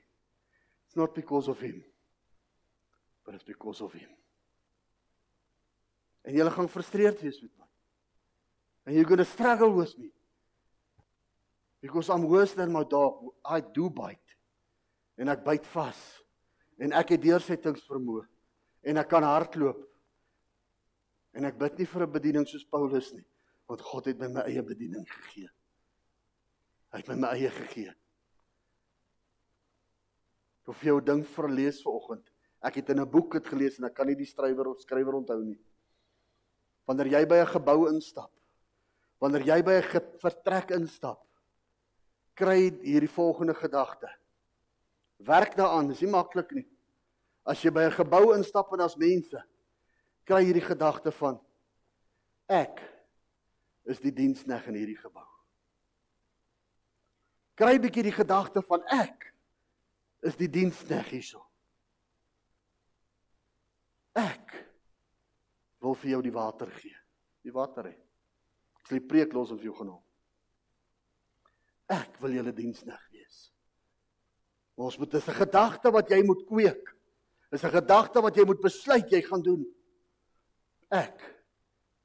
It's 0.86 0.96
not 0.96 1.14
because 1.14 1.48
of 1.48 1.58
him. 1.58 1.82
But 3.24 3.34
it's 3.34 3.42
because 3.42 3.80
of 3.80 3.92
him. 3.92 4.08
En 6.24 6.34
jy 6.34 6.50
gaan 6.50 6.68
frustreerd 6.68 7.20
wees 7.20 7.40
met 7.42 7.52
my. 7.58 7.68
And 8.86 8.96
you're 8.96 9.08
going 9.08 9.18
to 9.18 9.28
struggle 9.28 9.72
with 9.72 9.96
me. 9.98 10.10
Because 11.80 12.08
I'm 12.08 12.26
worse 12.28 12.54
than 12.54 12.72
my 12.72 12.84
dog. 12.84 13.34
I 13.44 13.60
do 13.60 13.90
bite. 13.90 14.36
En 15.16 15.28
ek 15.28 15.44
byt 15.44 15.66
vas. 15.72 16.00
En 16.80 16.92
ek 16.96 17.14
het 17.14 17.22
deursettingsvermoë. 17.22 18.24
En 18.88 19.00
ek 19.00 19.08
kan 19.08 19.24
hardloop. 19.24 19.84
En 21.34 21.48
ek 21.48 21.58
bid 21.58 21.78
nie 21.78 21.88
vir 21.90 22.06
'n 22.06 22.12
bediening 22.12 22.46
soos 22.46 22.64
Paulus 22.64 23.12
nie, 23.12 23.24
want 23.66 23.80
God 23.82 24.06
het 24.06 24.18
my 24.18 24.28
my 24.28 24.42
eie 24.46 24.62
bediening 24.62 25.06
gegee. 25.08 25.48
Hy 26.92 26.98
het 26.98 27.08
my 27.08 27.14
my 27.14 27.28
eie 27.34 27.50
gegee. 27.50 27.92
Of 30.66 30.82
jy 30.82 30.94
'n 30.94 31.04
ding 31.04 31.24
verlees 31.26 31.82
vanoggend. 31.82 32.30
Ek 32.62 32.74
het 32.76 32.90
in 32.90 33.00
'n 33.00 33.10
boek 33.10 33.32
dit 33.32 33.46
gelees 33.46 33.78
en 33.78 33.84
ek 33.84 33.94
kan 33.94 34.06
nie 34.06 34.16
die 34.16 34.30
skrywer 34.30 34.68
of 34.68 34.80
skrywer 34.80 35.14
onthou 35.14 35.42
nie. 35.42 35.58
Wanneer 36.84 37.06
jy 37.06 37.26
by 37.26 37.40
'n 37.42 37.52
gebou 37.54 37.88
instap, 37.88 38.30
wanneer 39.18 39.42
jy 39.42 39.62
by 39.62 39.80
'n 39.80 40.18
vertrek 40.20 40.70
instap, 40.70 41.24
kry 42.34 42.70
hierdie 42.82 43.08
volgende 43.08 43.54
gedagte. 43.54 44.10
Werk 45.18 45.56
daaraan, 45.56 45.88
dis 45.88 46.00
nie 46.00 46.10
maklik 46.10 46.50
nie. 46.52 46.68
As 47.46 47.62
jy 47.62 47.70
by 47.70 47.84
'n 47.86 47.98
gebou 47.98 48.34
instap 48.34 48.72
en 48.72 48.78
daar's 48.78 48.96
mense, 48.96 49.42
kry 50.24 50.44
hierdie 50.44 50.66
gedagte 50.66 51.12
van 51.12 51.40
ek 52.48 52.80
is 53.84 54.00
die 54.00 54.12
diensneg 54.12 54.66
in 54.66 54.74
hierdie 54.74 55.00
gebou. 55.00 55.26
Kry 57.54 57.78
bietjie 57.78 58.02
die 58.02 58.16
gedagte 58.16 58.62
van 58.62 58.82
ek 58.90 59.32
is 60.24 60.36
die 60.36 60.48
diensneg 60.48 61.06
hierso. 61.12 61.44
Ek 64.14 64.43
wil 65.84 65.96
vir 66.00 66.14
jou 66.14 66.22
die 66.24 66.34
water 66.34 66.70
gee. 66.80 66.96
Die 67.44 67.52
water 67.52 67.90
hê. 67.90 67.94
Ek 68.80 68.88
sal 68.88 69.00
die 69.00 69.08
preek 69.08 69.34
los 69.36 69.52
om 69.52 69.60
vir 69.60 69.70
jou 69.70 69.76
genoem. 69.78 70.00
Ek 71.92 72.16
wil 72.22 72.38
julle 72.38 72.54
diensneg 72.56 73.00
wees. 73.12 73.50
Ons 74.80 74.98
moet 74.98 75.14
'n 75.14 75.20
gedagte 75.20 75.92
wat 75.92 76.10
jy 76.10 76.22
moet 76.24 76.46
kweek. 76.48 76.94
Is 77.52 77.64
'n 77.64 77.70
gedagte 77.70 78.22
wat 78.22 78.36
jy 78.36 78.44
moet 78.44 78.60
besluit 78.60 79.10
jy 79.10 79.20
gaan 79.22 79.42
doen. 79.42 79.64
Ek 80.90 81.20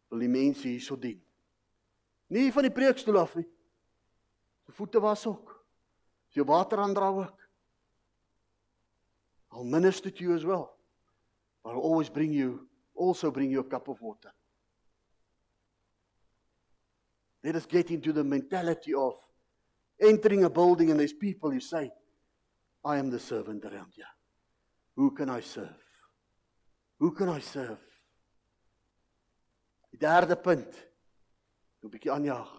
wil 0.10 0.20
die 0.20 0.28
mense 0.28 0.68
hierso 0.68 0.96
dien. 0.96 1.22
Nie 2.30 2.52
van 2.52 2.64
die 2.64 2.74
preekstoel 2.74 3.18
af 3.18 3.36
nie. 3.36 3.48
Se 4.66 4.72
voete 4.72 5.00
was 5.00 5.26
ook. 5.26 5.66
Jy 6.30 6.44
water 6.44 6.78
aandra 6.78 7.10
ook. 7.10 7.50
I'll 9.52 9.64
minister 9.64 10.12
to 10.12 10.24
you 10.24 10.36
as 10.36 10.46
well. 10.46 10.78
But 11.64 11.74
I'll 11.74 11.82
always 11.82 12.10
bring 12.10 12.34
you 12.34 12.69
also 13.00 13.32
bring 13.32 13.50
you 13.50 13.62
a 13.62 13.64
cup 13.64 13.88
of 13.88 14.02
water. 14.02 14.32
Let 17.44 17.56
us 17.56 17.66
get 17.66 17.90
into 17.90 18.12
the 18.12 18.24
mentality 18.24 18.94
of 18.94 19.14
entering 20.00 20.44
a 20.44 20.50
building 20.50 20.92
and 20.92 21.00
there's 21.00 21.14
people 21.14 21.54
you 21.54 21.62
say 21.62 21.92
I 22.84 22.98
am 22.98 23.10
the 23.10 23.20
servant 23.20 23.64
around 23.64 23.94
here. 23.96 24.06
Who 24.96 25.12
can 25.12 25.30
I 25.30 25.40
serve? 25.40 25.84
Who 27.00 27.12
can 27.12 27.30
I 27.30 27.40
serve? 27.40 27.80
Die 29.92 29.98
derde 29.98 30.36
punt. 30.36 30.88
'n 31.82 31.90
bietjie 31.90 32.12
aanjaag. 32.12 32.59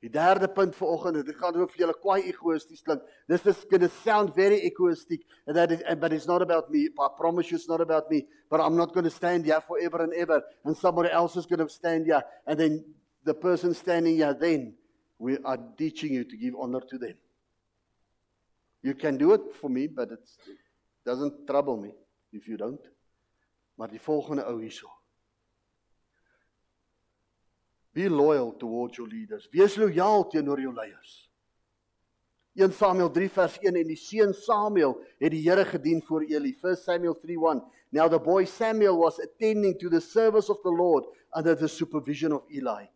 Die 0.00 0.08
derde 0.08 0.48
punt 0.48 0.74
vir 0.78 0.88
oggend, 0.88 1.26
dit 1.26 1.36
gaan 1.36 1.56
oor 1.60 1.68
vir 1.68 1.82
julle 1.82 1.94
kwaai 2.00 2.22
egoïsties 2.30 2.80
klink. 2.84 3.02
This 3.28 3.44
is 3.44 3.64
going 3.68 3.82
to 3.84 3.90
sound 4.00 4.34
very 4.34 4.56
egoistic 4.64 5.26
and 5.46 5.56
that 5.56 5.72
is, 5.72 5.82
but 6.00 6.12
it's 6.12 6.26
not 6.26 6.40
about 6.40 6.70
me. 6.70 6.88
I 6.98 7.08
promise 7.18 7.50
you 7.50 7.58
it's 7.58 7.68
not 7.68 7.82
about 7.82 8.10
me, 8.10 8.26
but 8.48 8.60
I'm 8.60 8.76
not 8.76 8.94
going 8.94 9.04
to 9.04 9.10
stand 9.10 9.44
here 9.44 9.60
forever 9.60 10.02
and 10.02 10.14
ever 10.14 10.42
and 10.64 10.74
somebody 10.74 11.10
else 11.10 11.36
is 11.36 11.44
going 11.44 11.60
to 11.60 11.68
stand 11.68 12.06
here 12.06 12.22
and 12.46 12.58
then 12.58 12.84
the 13.24 13.34
person 13.34 13.74
standing 13.74 14.16
here 14.16 14.32
then 14.32 14.74
we 15.18 15.36
are 15.44 15.58
teaching 15.76 16.14
you 16.14 16.24
to 16.24 16.36
give 16.36 16.54
honor 16.58 16.80
to 16.80 16.96
them. 16.96 17.14
You 18.82 18.94
can 18.94 19.18
do 19.18 19.34
it 19.34 19.54
for 19.60 19.68
me, 19.68 19.86
but 19.86 20.10
it 20.10 20.26
doesn't 21.04 21.46
trouble 21.46 21.76
me 21.76 21.92
if 22.32 22.48
you 22.48 22.56
don't. 22.56 22.80
Maar 23.76 23.88
die 23.88 24.00
volgende 24.00 24.44
ou 24.48 24.58
hierso. 24.60 24.88
Be 27.92 28.08
loyal 28.08 28.52
towards 28.52 28.96
your 28.96 29.08
leaders. 29.08 29.48
Wees 29.50 29.76
lojaal 29.76 30.28
teenoor 30.30 30.60
jou 30.60 30.72
leiers. 30.74 31.30
1 32.54 32.72
Samuel 32.72 33.10
3 33.10 33.28
vers 33.30 33.58
1 33.62 33.76
en 33.76 33.86
die 33.86 33.98
seun 33.98 34.32
Samuel 34.34 34.96
het 35.18 35.30
die 35.32 35.42
Here 35.42 35.64
gedien 35.64 36.02
voor 36.02 36.22
Eli. 36.22 36.54
1 36.62 36.76
Samuel 36.76 37.18
3:1. 37.22 37.62
Now 37.90 38.08
the 38.08 38.18
boy 38.18 38.44
Samuel 38.44 38.98
was 38.98 39.20
attending 39.20 39.78
to 39.78 39.88
the 39.88 40.00
service 40.00 40.50
of 40.50 40.60
the 40.62 40.70
Lord 40.70 41.04
under 41.36 41.56
the 41.56 41.68
supervision 41.68 42.32
of 42.32 42.42
Eli. 42.50 42.86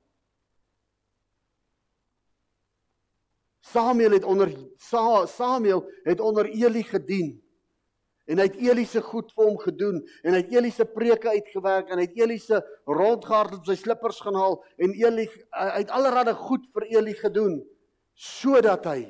Samuel 3.60 4.10
het 4.10 4.24
onder 4.24 4.52
Sa, 4.76 5.26
Samuel 5.26 5.90
het 6.02 6.20
onder 6.20 6.46
Eli 6.46 6.82
gedien. 6.82 7.43
En 8.24 8.40
hy 8.40 8.46
het 8.48 8.56
Eli 8.56 8.86
se 8.88 9.02
goed 9.04 9.32
vir 9.36 9.44
hom 9.44 9.58
gedoen 9.60 9.98
en 10.24 10.32
hy 10.32 10.40
het 10.40 10.52
Eli 10.54 10.70
se 10.72 10.86
preke 10.88 11.28
uitgewerk 11.28 11.90
en 11.92 12.00
hy 12.00 12.06
het 12.06 12.16
Eli 12.16 12.38
se 12.40 12.60
rondgehard 12.88 13.58
op 13.58 13.66
sy 13.68 13.76
slippers 13.76 14.22
gaan 14.24 14.38
haal 14.38 14.56
en 14.80 14.94
Eli 14.96 15.26
hy 15.28 15.82
het 15.82 15.92
allerlei 15.92 16.32
goed 16.38 16.64
vir 16.72 16.88
Eli 16.88 17.12
gedoen 17.18 17.58
sodat 18.14 18.86
hy 18.88 19.02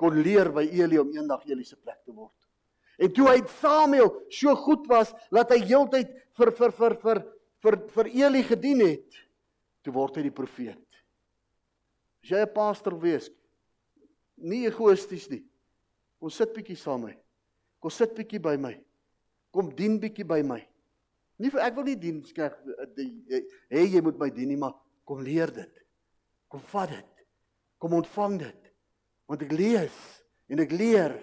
kon 0.00 0.18
leer 0.22 0.50
by 0.52 0.66
Eli 0.66 0.98
om 0.98 1.12
eendag 1.14 1.46
Eli 1.46 1.64
se 1.64 1.78
plek 1.78 2.02
te 2.04 2.12
word. 2.12 2.34
En 2.98 3.12
toe 3.12 3.28
hy 3.28 3.40
Samuel 3.60 4.10
so 4.32 4.54
goed 4.58 4.86
was 4.90 5.12
dat 5.30 5.52
hy 5.52 5.60
heeltyd 5.68 6.10
vir 6.36 6.52
vir 6.58 6.74
vir 6.80 6.96
vir 7.04 7.22
vir 7.64 7.78
vir 7.94 8.10
Eli 8.26 8.42
gedien 8.46 8.82
het, 8.84 9.20
toe 9.82 9.94
word 9.94 10.18
hy 10.18 10.26
die 10.26 10.34
profeet. 10.34 10.82
As 12.22 12.30
jy 12.30 12.42
'n 12.42 12.52
pastor 12.52 12.98
wees, 13.00 13.30
nie 14.36 14.66
egoïsties 14.66 15.30
nie. 15.30 15.44
Kom 16.20 16.30
sit 16.30 16.52
bietjie 16.52 16.76
saam 16.76 17.06
met. 17.06 17.25
Kom 17.80 17.92
sit 17.92 18.14
bietjie 18.16 18.40
by 18.42 18.56
my. 18.60 18.72
Kom 19.54 19.70
dien 19.76 19.98
bietjie 20.00 20.26
by 20.28 20.40
my. 20.46 20.60
Nie 21.40 21.52
vir 21.52 21.66
ek 21.66 21.76
wil 21.76 21.88
nie 21.90 21.98
dien 22.00 22.22
skerp 22.24 22.62
hê 23.72 23.82
jy 23.84 24.00
moet 24.04 24.16
my 24.20 24.30
dien 24.32 24.48
nie, 24.48 24.60
maar 24.60 24.76
kom 25.04 25.20
leer 25.24 25.52
dit. 25.52 25.82
Kom 26.48 26.62
vat 26.72 26.94
dit. 26.94 27.24
Kom 27.78 27.96
ontvang 27.98 28.38
dit. 28.40 28.72
Want 29.28 29.42
ek 29.44 29.52
lees 29.52 29.96
en 30.48 30.62
ek 30.62 30.72
leer 30.72 31.14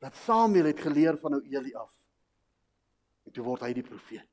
dat 0.00 0.16
Samuel 0.24 0.70
het 0.70 0.80
geleer 0.80 1.18
van 1.20 1.36
nou 1.36 1.42
Eli 1.44 1.74
af. 1.76 1.92
En 3.26 3.34
toe 3.34 3.44
word 3.44 3.66
hy 3.66 3.72
die 3.76 3.84
profeet. 3.84 4.28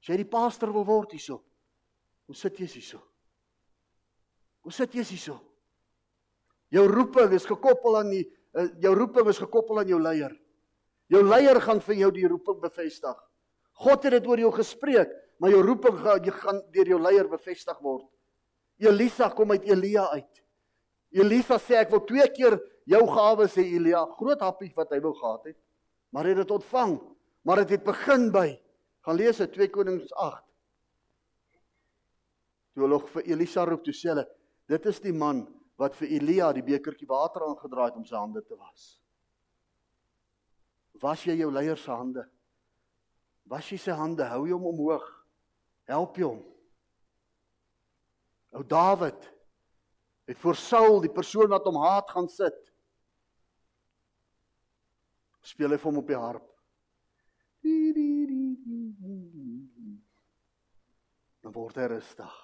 As 0.00 0.10
jy 0.12 0.20
die 0.20 0.28
pastor 0.28 0.72
wil 0.74 0.86
word 0.86 1.14
hierso. 1.16 1.40
Kom 2.26 2.36
sit 2.36 2.58
jy 2.60 2.68
hierso. 2.70 3.00
Kom 4.62 4.74
sit 4.74 4.94
jy 4.94 5.04
hierso. 5.04 5.38
Jou 6.70 6.84
roeping 6.86 7.32
is 7.34 7.48
gekoppel 7.48 7.98
aan 7.98 8.12
die 8.14 8.24
uh, 8.54 8.68
jou 8.82 8.92
roeping 8.94 9.26
is 9.32 9.40
gekoppel 9.42 9.80
aan 9.82 9.90
jou 9.90 9.98
leier. 10.02 10.34
Jou 11.10 11.22
leier 11.26 11.58
gaan 11.60 11.80
vir 11.82 11.98
jou 12.04 12.10
die 12.14 12.28
roeping 12.30 12.60
bevestig. 12.62 13.16
God 13.82 14.04
het 14.06 14.14
dit 14.18 14.26
oor 14.28 14.38
jou 14.38 14.52
gespreek, 14.54 15.12
maar 15.40 15.50
jou 15.50 15.62
roeping 15.64 15.96
gaan 15.98 16.24
jy 16.24 16.34
gaan 16.36 16.60
deur 16.74 16.92
jou 16.92 17.00
leier 17.00 17.28
bevestig 17.30 17.78
word. 17.82 18.06
Elisa 18.80 19.30
kom 19.34 19.50
uit 19.52 19.66
Elia 19.68 20.06
uit. 20.14 20.42
Elisa 21.10 21.58
sê 21.58 21.80
ek 21.80 21.90
wil 21.92 22.04
twee 22.06 22.26
keer 22.32 22.60
jou 22.88 23.00
gawes 23.10 23.56
sê 23.56 23.64
Elia, 23.64 24.04
groot 24.18 24.40
happie 24.44 24.70
wat 24.76 24.92
hy 24.94 25.00
wou 25.02 25.12
gehad 25.16 25.50
het, 25.50 25.58
maar 26.14 26.28
hy 26.28 26.34
het 26.34 26.44
dit 26.44 26.54
ontvang. 26.54 26.98
Maar 27.44 27.62
dit 27.62 27.72
het, 27.72 27.80
het 27.80 27.88
begin 27.88 28.28
by 28.34 28.46
gaan 29.06 29.16
lees 29.16 29.40
uit 29.40 29.52
2 29.56 29.70
Konings 29.72 30.12
8. 30.12 30.44
Toe 32.76 32.84
hulle 32.84 33.00
vir 33.14 33.30
Elisa 33.32 33.64
roep 33.66 33.82
toe 33.84 33.94
sê 33.96 34.12
hulle, 34.12 34.26
dit 34.70 34.86
is 34.86 35.00
die 35.02 35.14
man 35.16 35.46
wat 35.80 35.96
vir 35.96 36.12
Elia 36.20 36.50
die 36.52 36.64
bekertjie 36.64 37.08
water 37.08 37.46
aangedraai 37.48 37.88
het 37.88 37.96
om 37.98 38.04
sy 38.04 38.18
hande 38.18 38.44
te 38.44 38.58
was. 38.60 38.99
Was 41.00 41.24
jy 41.24 41.38
jou 41.40 41.50
leier 41.52 41.78
se 41.80 41.90
hande? 41.90 42.26
Was 43.48 43.70
jy 43.72 43.78
sy 43.80 43.94
hande? 43.96 44.26
Hou 44.28 44.44
jy 44.46 44.54
hom 44.54 44.68
omhoog? 44.70 45.06
Help 45.90 46.18
jy 46.20 46.28
hom? 46.28 46.42
Ou 48.54 48.64
Dawid 48.66 49.28
het 50.30 50.38
voor 50.38 50.58
Saul, 50.58 51.00
die 51.02 51.10
persoon 51.10 51.50
wat 51.50 51.64
hom 51.66 51.78
haat, 51.82 52.10
gaan 52.10 52.28
sit. 52.30 52.58
Speel 55.42 55.74
hy 55.74 55.78
vir 55.80 55.90
hom 55.90 55.98
op 56.02 56.10
die 56.10 56.20
harp. 56.20 56.46
Dan 61.40 61.54
word 61.56 61.80
hy 61.80 61.88
rustig 61.90 62.36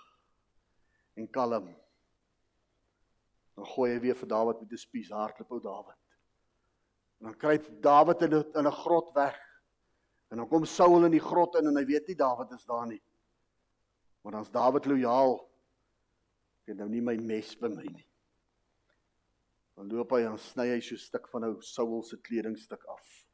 en 1.16 1.28
kalm. 1.32 1.68
Dan 3.56 3.70
gooi 3.74 3.92
hy 3.92 4.00
weer 4.02 4.18
vir 4.18 4.32
Dawid 4.32 4.60
met 4.64 4.72
'n 4.72 4.80
spies 4.80 5.12
hardloop 5.12 5.52
ou 5.52 5.60
Dawid. 5.60 6.00
En 7.18 7.30
dan 7.30 7.36
kry 7.40 7.56
Dawid 7.80 8.22
in 8.22 8.34
'n 8.34 8.44
in 8.58 8.66
'n 8.66 8.72
grot 8.72 9.12
weg. 9.14 9.38
En 10.28 10.36
dan 10.36 10.48
kom 10.48 10.64
Saul 10.64 11.04
in 11.04 11.10
die 11.10 11.20
grot 11.20 11.54
in 11.56 11.66
en 11.66 11.76
hy 11.76 11.84
weet 11.84 12.06
nie 12.06 12.16
Dawid 12.16 12.52
is 12.52 12.64
daar 12.64 12.86
nie. 12.86 13.02
Maar 14.22 14.32
dan's 14.32 14.50
Dawid 14.50 14.86
lojaal. 14.86 15.38
Ek 16.62 16.72
het 16.74 16.76
nou 16.76 16.88
nie 16.88 17.00
my 17.00 17.16
mes 17.16 17.54
by 17.56 17.68
my 17.68 17.86
nie. 17.86 18.08
Dan 19.76 19.88
loop 19.92 20.10
hy 20.10 20.24
en 20.26 20.38
sny 20.38 20.68
hy 20.72 20.80
so 20.80 20.94
'n 20.94 20.98
stuk 20.98 21.28
van 21.28 21.44
ou 21.44 21.60
Saul 21.60 22.02
se 22.02 22.16
kledingstuk 22.16 22.84
af. 22.84 23.28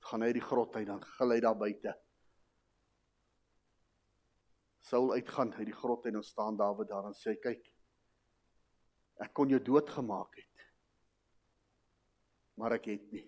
Gaan 0.00 0.22
hy 0.22 0.26
uit 0.26 0.40
die 0.40 0.48
grot 0.48 0.76
uit 0.76 0.86
dan 0.86 1.00
gil 1.02 1.30
hy 1.30 1.40
daar 1.40 1.56
buite. 1.56 1.94
Saul 4.80 5.12
uitgaan 5.12 5.54
uit 5.54 5.66
die 5.66 5.74
grot 5.74 6.06
en 6.06 6.12
dan 6.12 6.22
staan 6.22 6.56
Dawid 6.56 6.88
daar 6.88 7.06
en 7.06 7.14
sê 7.14 7.34
kyk 7.40 7.72
Ek 9.18 9.32
kon 9.32 9.48
jou 9.48 9.60
doodgemaak 9.64 10.36
het. 10.36 10.45
Maar 12.56 12.78
ek 12.78 12.88
het 12.92 13.12
nie. 13.12 13.26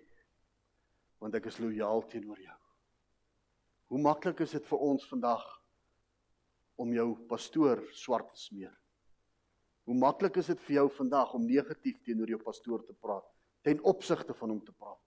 Want 1.21 1.35
ek 1.37 1.49
is 1.51 1.61
lojaal 1.61 2.05
teenoor 2.09 2.41
jou. 2.41 2.59
Hoe 3.89 4.01
maklik 4.05 4.43
is 4.45 4.53
dit 4.57 4.67
vir 4.69 4.85
ons 4.85 5.09
vandag 5.09 5.45
om 6.79 6.93
jou 6.93 7.09
pastoor 7.29 7.81
swart 7.97 8.31
te 8.35 8.41
smeer? 8.41 8.75
Hoe 9.89 9.97
maklik 9.97 10.37
is 10.43 10.51
dit 10.53 10.61
vir 10.67 10.75
jou 10.83 10.87
vandag 10.99 11.33
om 11.37 11.47
negatief 11.49 12.01
teenoor 12.05 12.29
jou 12.29 12.41
pastoor 12.43 12.85
te 12.85 12.93
praat 12.93 13.25
ten 13.65 13.81
opsigte 13.89 14.37
van 14.37 14.53
hom 14.53 14.61
te 14.65 14.73
praat? 14.73 15.01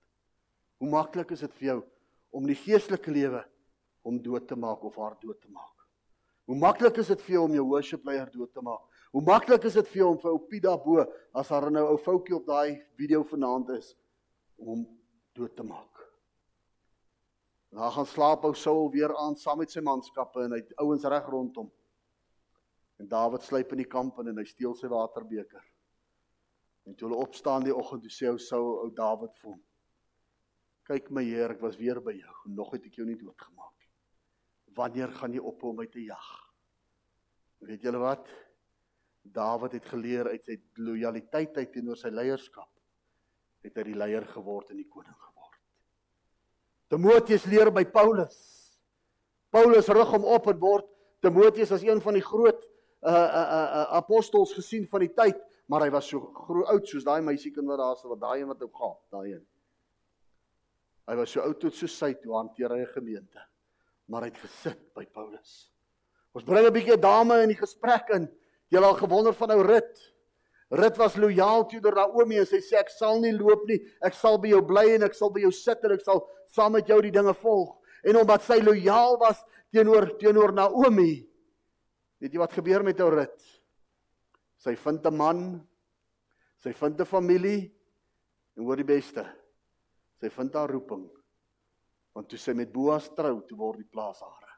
Hoe 0.81 0.89
maklik 0.89 1.35
is 1.35 1.43
dit 1.45 1.53
vir 1.59 1.67
jou 1.67 1.77
om 2.33 2.47
die 2.49 2.57
geestelike 2.57 3.13
lewe 3.13 3.43
om 4.01 4.17
dood 4.17 4.47
te 4.49 4.57
maak 4.57 4.81
of 4.83 4.97
haar 4.97 5.13
dood 5.21 5.37
te 5.37 5.51
maak? 5.53 5.85
Hoe 6.49 6.57
maklik 6.57 6.97
is 6.97 7.11
dit 7.13 7.21
vir 7.27 7.35
jou 7.37 7.43
om 7.45 7.53
jou 7.59 7.65
worship 7.69 8.09
leier 8.09 8.29
dood 8.33 8.49
te 8.49 8.65
maak? 8.65 8.81
Hoe 9.13 9.21
maklik 9.21 9.69
is 9.69 9.77
dit 9.77 9.93
vir 9.93 10.07
hom 10.07 10.17
vir 10.17 10.31
ou 10.33 10.39
Piet 10.49 10.65
daarbo 10.65 11.05
as 11.37 11.53
daar 11.53 11.69
nou 11.69 11.85
'n 11.85 11.91
ou 11.93 11.97
foutjie 11.97 12.35
op 12.35 12.45
daai 12.45 12.81
video 12.97 13.23
vanaand 13.23 13.69
is 13.77 13.93
om 14.61 14.67
hom 14.67 14.85
dood 15.33 15.55
te 15.57 15.65
maak. 15.65 15.99
Dan 17.71 17.91
gaan 17.95 18.05
slaap 18.05 18.43
ou 18.43 18.53
Saul 18.53 18.89
weer 18.91 19.13
aan 19.17 19.35
saam 19.39 19.61
met 19.63 19.71
sy 19.71 19.81
manskappe 19.83 20.43
en 20.43 20.57
hy 20.57 20.61
ouens 20.83 21.05
reg 21.07 21.27
rondom. 21.31 21.69
En 22.99 23.07
Dawid 23.09 23.45
sluip 23.47 23.71
in 23.73 23.81
die 23.81 23.89
kamp 23.89 24.19
in 24.21 24.33
en 24.33 24.41
hy 24.41 24.45
steel 24.45 24.75
sy 24.77 24.89
waterbeker. 24.91 25.63
En 26.85 26.97
toe 26.97 27.07
hulle 27.07 27.21
opstaan 27.21 27.63
die 27.63 27.73
oggend, 27.73 28.03
toe 28.03 28.11
sê 28.11 28.27
ou 28.29 28.41
sou 28.41 28.61
ou 28.83 28.89
Dawid 28.97 29.33
vir 29.39 29.53
hom: 29.53 29.61
"Kyk 30.89 31.09
my 31.15 31.23
Heer, 31.23 31.55
ek 31.55 31.63
was 31.63 31.79
weer 31.79 32.01
by 32.03 32.13
jou. 32.17 32.35
Nog 32.51 32.73
het 32.75 32.85
ek 32.85 32.99
jou 32.99 33.07
nie 33.07 33.17
doodgemaak 33.17 33.73
nie. 33.79 33.91
Wanneer 34.75 35.13
gaan 35.15 35.33
jy 35.33 35.39
ophou 35.39 35.71
om 35.71 35.79
my 35.79 35.87
te 35.87 36.03
jag?" 36.03 36.29
Weet 37.61 37.85
julle 37.85 38.01
wat? 38.01 38.27
Dawid 39.23 39.77
het 39.77 39.85
geleer 39.85 40.27
uit 40.27 40.43
sy 40.43 40.57
lojaliteit 40.81 41.53
teenoor 41.71 41.97
sy 41.97 42.09
leierskap 42.09 42.70
het 43.61 43.77
hy 43.77 43.83
die 43.83 43.97
leier 43.97 44.25
geword 44.25 44.71
en 44.71 44.79
die 44.81 44.89
koning 44.89 45.15
geword. 45.15 45.59
Timoteus 46.91 47.45
leer 47.45 47.71
by 47.71 47.85
Paulus. 47.85 48.37
Paulus 49.51 49.87
rig 49.87 50.11
hom 50.15 50.25
op 50.25 50.49
en 50.51 50.59
word 50.59 50.87
Timoteus 51.21 51.71
as 51.71 51.85
een 51.85 52.01
van 52.01 52.17
die 52.17 52.25
groot 52.25 52.67
uh 53.01 53.11
uh 53.11 53.45
uh 53.61 53.85
apostels 53.97 54.53
gesien 54.53 54.85
van 54.89 55.05
die 55.05 55.13
tyd, 55.13 55.37
maar 55.69 55.85
hy 55.85 55.89
was 55.93 56.09
so 56.09 56.21
groot 56.45 56.69
oud 56.69 56.89
soos 56.89 57.05
daai 57.05 57.21
meisiekind 57.25 57.69
wat 57.69 57.81
daar 57.81 57.95
is 57.97 58.05
wat 58.05 58.21
daai 58.21 58.41
een 58.41 58.49
wat 58.49 58.61
ook 58.61 58.77
gaan, 58.77 58.97
daai 59.13 59.33
een. 59.33 59.45
Hy 61.09 61.15
was 61.17 61.33
so 61.33 61.41
oud 61.41 61.59
tot 61.59 61.75
so 61.75 61.89
sy 61.89 62.13
toe 62.21 62.35
hanteer 62.37 62.69
hy 62.69 62.81
'n 62.81 62.93
gemeente. 62.93 63.41
Maar 64.07 64.21
hy 64.21 64.29
het 64.29 64.37
gesit 64.43 64.93
by 64.93 65.05
Paulus. 65.05 65.71
Ons 66.33 66.43
bring 66.43 66.65
'n 66.67 66.73
bietjie 66.73 66.99
dame 66.99 67.41
in 67.43 67.49
die 67.49 67.57
gesprek 67.59 68.09
in. 68.09 68.29
Jy 68.69 68.79
al 68.79 68.95
gewonder 68.95 69.33
van 69.33 69.51
ou 69.51 69.61
Rut. 69.61 70.10
Rut 70.71 70.97
was 70.97 71.17
lojaal 71.19 71.65
teenoor 71.67 71.97
Naomi 71.99 72.37
en 72.39 72.47
sy 72.47 72.61
sê 72.63 72.77
ek 72.79 72.93
sal 72.93 73.19
nie 73.19 73.33
loop 73.35 73.65
nie. 73.67 73.81
Ek 74.07 74.15
sal 74.15 74.37
by 74.39 74.53
jou 74.53 74.61
bly 74.63 74.85
en 74.95 75.03
ek 75.03 75.17
sal 75.17 75.31
by 75.35 75.43
jou 75.43 75.51
sit 75.51 75.83
en 75.83 75.97
ek 75.97 76.05
sal 76.05 76.23
saam 76.51 76.77
met 76.77 76.87
jou 76.87 76.99
die 77.03 77.11
dinge 77.11 77.33
volg. 77.41 77.73
En 78.07 78.21
omdat 78.21 78.45
sy 78.45 78.61
lojaal 78.63 79.17
was 79.19 79.41
teenoor 79.75 80.13
teenoor 80.21 80.55
Naomi, 80.55 81.25
weet 82.23 82.33
jy 82.33 82.39
wat 82.39 82.55
gebeur 82.55 82.85
met 82.87 83.03
ou 83.03 83.09
Rut? 83.11 83.35
Sy 84.61 84.75
vind 84.75 85.05
'n 85.05 85.17
man. 85.17 85.67
Sy 86.63 86.71
vind 86.71 87.01
'n 87.01 87.05
familie 87.05 87.71
en 88.55 88.63
hoor 88.63 88.77
die 88.77 88.87
beste. 88.87 89.25
Sy 90.21 90.29
vind 90.29 90.53
haar 90.53 90.69
roeping. 90.69 91.09
Want 92.13 92.29
toe 92.29 92.37
sy 92.37 92.53
met 92.53 92.71
Boas 92.71 93.09
trou, 93.09 93.41
toe 93.41 93.57
word 93.57 93.77
die 93.77 93.91
plaas 93.91 94.21
hare. 94.21 94.51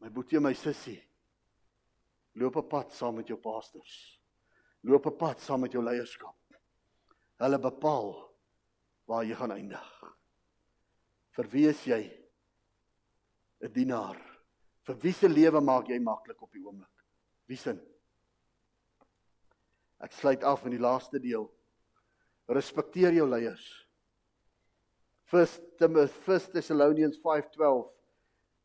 My 0.00 0.08
boetie, 0.08 0.40
my 0.40 0.54
sussie, 0.54 1.00
Loop 2.34 2.56
'n 2.56 2.68
pad 2.68 2.92
saam 2.92 3.14
met 3.14 3.28
jou 3.28 3.38
pastors. 3.38 4.20
Loop 4.82 5.06
'n 5.06 5.16
pad 5.16 5.40
saam 5.40 5.60
met 5.60 5.72
jou 5.72 5.82
leierskap. 5.84 6.36
Hulle 7.38 7.58
bepaal 7.58 8.32
waar 9.06 9.24
jy 9.24 9.34
gaan 9.34 9.52
eindig. 9.52 10.02
Vir 11.30 11.48
wie 11.48 11.68
is 11.68 11.84
jy 11.84 12.02
'n 13.62 13.72
dienaar? 13.72 14.18
Vir 14.82 14.96
wie 14.96 15.12
se 15.12 15.28
lewe 15.28 15.60
maak 15.60 15.88
jy 15.88 15.98
maklik 15.98 16.42
op 16.42 16.52
die 16.52 16.64
oomblik? 16.64 17.04
Wie 17.46 17.56
sin? 17.56 17.80
Ek 20.00 20.12
sluit 20.12 20.42
af 20.42 20.64
in 20.64 20.70
die 20.70 20.82
laaste 20.82 21.20
deel. 21.20 21.46
Respekteer 22.48 23.12
jou 23.12 23.28
leiers. 23.28 23.86
First 25.22 25.62
Timothy 25.78 26.12
First 26.12 26.52
Thessalonians 26.52 27.18
5:12 27.18 27.88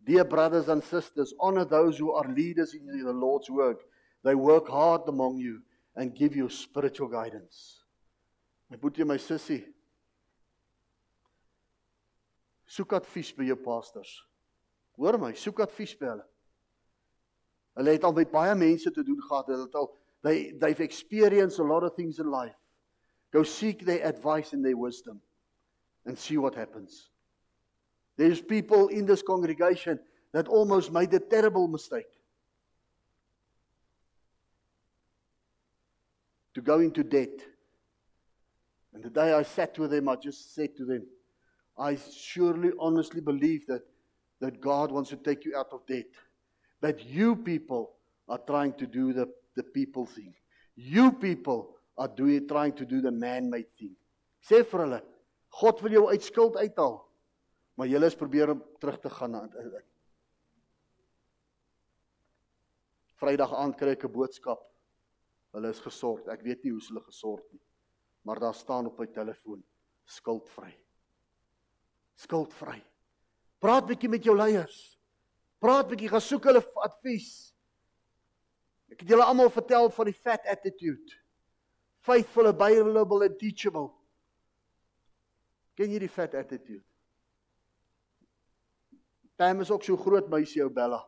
Dear 0.08 0.24
brothers 0.24 0.70
and 0.70 0.82
sisters, 0.82 1.34
honor 1.38 1.65
those 1.65 1.98
who 1.98 2.13
are 2.13 2.34
leaders 2.34 2.74
in 2.74 2.86
the 2.86 3.12
Lord's 3.12 3.50
work. 3.50 3.82
They 4.24 4.36
work 4.36 4.70
hard 4.70 5.02
among 5.08 5.38
you 5.38 5.62
and 5.98 6.15
give 6.15 6.34
you 6.34 6.48
spiritual 6.48 7.10
guidance. 7.10 7.84
My 8.72 8.78
boetie 8.78 9.06
my 9.06 9.17
sussie. 9.17 9.65
Soek 12.70 12.96
advies 12.96 13.34
by 13.34 13.43
jou 13.43 13.58
pastors. 13.58 14.24
Hoor 14.96 15.17
my, 15.17 15.34
soek 15.34 15.60
advies 15.60 15.93
by 16.00 16.08
hulle. 16.13 16.26
Hulle 17.76 17.98
het 17.98 18.08
al 18.08 18.15
met 18.15 18.32
baie 18.32 18.56
mense 18.56 18.91
te 18.91 19.04
doen 19.04 19.20
gehad. 19.28 19.52
Hulle 19.52 19.67
het 19.67 19.76
al 19.76 19.91
they 20.24 20.54
they've 20.58 20.84
experienced 20.88 21.60
a 21.60 21.67
lot 21.67 21.84
of 21.84 21.96
things 21.96 22.20
in 22.20 22.32
life. 22.32 22.56
Go 23.34 23.43
seek 23.43 23.84
their 23.86 24.08
advice 24.08 24.54
and 24.54 24.63
their 24.63 24.78
wisdom 24.78 25.20
and 26.06 26.17
see 26.17 26.38
what 26.38 26.56
happens. 26.56 27.10
There's 28.17 28.41
people 28.41 28.88
in 28.88 29.06
this 29.06 29.21
congregation 29.21 29.99
that 30.34 30.47
almost 30.47 30.91
made 30.91 31.13
a 31.13 31.19
terrible 31.19 31.67
mistake. 31.67 32.08
To 36.56 36.62
go 36.62 36.80
into 36.80 37.03
debt. 37.03 37.39
And 38.93 39.03
the 39.03 39.12
day 39.12 39.34
I 39.34 39.43
sat 39.43 39.77
with 39.77 39.91
them, 39.91 40.10
I 40.10 40.15
just 40.15 40.56
said 40.56 40.75
to 40.77 40.86
them, 40.86 41.06
I 41.77 41.95
surely, 41.95 42.71
honestly 42.80 43.21
believe 43.21 43.67
that, 43.67 43.84
that 44.41 44.60
God 44.60 44.91
wants 44.91 45.12
to 45.12 45.17
take 45.17 45.45
you 45.45 45.56
out 45.56 45.67
of 45.71 45.86
debt. 45.86 46.08
But 46.82 47.06
you 47.06 47.36
people 47.36 47.91
are 48.27 48.39
trying 48.39 48.73
to 48.73 48.88
do 48.88 49.13
the, 49.13 49.30
the 49.56 49.63
people 49.63 50.08
thing. 50.08 50.34
You 50.75 51.12
people 51.12 51.75
are 51.97 52.08
doing, 52.08 52.47
trying 52.47 52.73
to 52.73 52.86
do 52.86 53.01
the 53.01 53.12
man 53.12 53.49
made 53.49 53.67
thing. 53.77 53.95
Sê 54.47 54.63
vir 54.63 54.84
hulle, 54.86 55.01
God 55.60 55.82
wil 55.84 55.91
jou 55.91 56.03
uit 56.12 56.23
skuld 56.23 56.58
uithaal. 56.62 57.07
Maar 57.77 57.87
julle 57.87 58.09
is 58.09 58.17
probeer 58.17 58.51
om 58.55 58.63
terug 58.81 58.99
te 58.99 59.09
gaan 59.09 59.31
na 59.31 59.45
Vrydag 63.17 63.53
aand 63.53 63.77
kry 63.77 63.95
ek 63.95 64.05
'n 64.05 64.13
boodskap. 64.13 64.61
Hulle 65.53 65.69
is 65.69 65.79
gesort. 65.81 66.27
Ek 66.27 66.41
weet 66.41 66.63
nie 66.63 66.71
hoe 66.71 66.81
hulle 66.89 67.01
gesort 67.01 67.45
nie. 67.53 67.61
Maar 68.23 68.39
daar 68.39 68.53
staan 68.53 68.85
op 68.85 68.99
my 68.99 69.07
telefoon 69.07 69.63
skuldvry. 70.05 70.73
Skuldvry. 72.15 72.83
Praat 73.59 73.87
bietjie 73.87 74.09
met 74.09 74.23
jou 74.23 74.35
leiers. 74.37 74.97
Praat 75.59 75.87
bietjie, 75.89 76.09
gaan 76.09 76.21
soek 76.21 76.43
hulle 76.43 76.61
advies. 76.85 77.53
Ek 78.91 79.01
het 79.01 79.09
julle 79.09 79.25
almal 79.25 79.49
vertel 79.49 79.89
van 79.89 80.05
die 80.05 80.13
fat 80.13 80.45
attitude. 80.45 81.17
Faithful, 81.99 82.47
available 82.47 83.25
and 83.25 83.39
teachable. 83.39 83.89
Ken 85.75 85.91
jy 85.91 85.99
die 85.99 86.09
fat 86.09 86.35
attitude? 86.37 86.85
Pam 89.38 89.62
is 89.62 89.71
ook 89.71 89.84
so 89.86 89.97
groot 89.97 90.30
meisie 90.30 90.63
ou 90.65 90.71
Bella. 90.73 91.04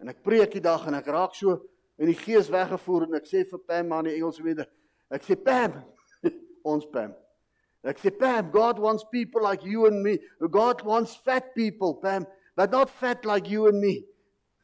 En 0.00 0.08
ek 0.12 0.22
preek 0.24 0.54
die 0.54 0.62
dag 0.64 0.86
en 0.88 0.96
ek 0.96 1.10
raak 1.10 1.34
so 1.36 1.58
in 2.00 2.08
die 2.08 2.16
gees 2.16 2.48
weggevoer 2.52 3.08
en 3.08 3.18
ek 3.18 3.26
sê 3.28 3.42
vir 3.48 3.62
Pam 3.66 3.90
maar 3.90 4.06
in 4.06 4.14
Engels 4.14 4.38
weer. 4.44 4.62
Ek 5.12 5.26
sê 5.26 5.36
Pam, 5.36 5.74
ons 6.72 6.86
Pam. 6.92 7.12
Ek 7.84 8.00
sê 8.00 8.12
Pam, 8.14 8.48
God 8.54 8.78
wants 8.78 9.04
people 9.10 9.42
like 9.44 9.66
you 9.66 9.86
and 9.88 10.02
me. 10.04 10.18
God 10.40 10.84
wants 10.86 11.16
fat 11.16 11.52
people, 11.54 11.96
Pam, 12.00 12.26
but 12.56 12.70
not 12.70 12.90
fat 12.90 13.26
like 13.26 13.50
you 13.50 13.66
and 13.68 13.80
me. 13.80 14.04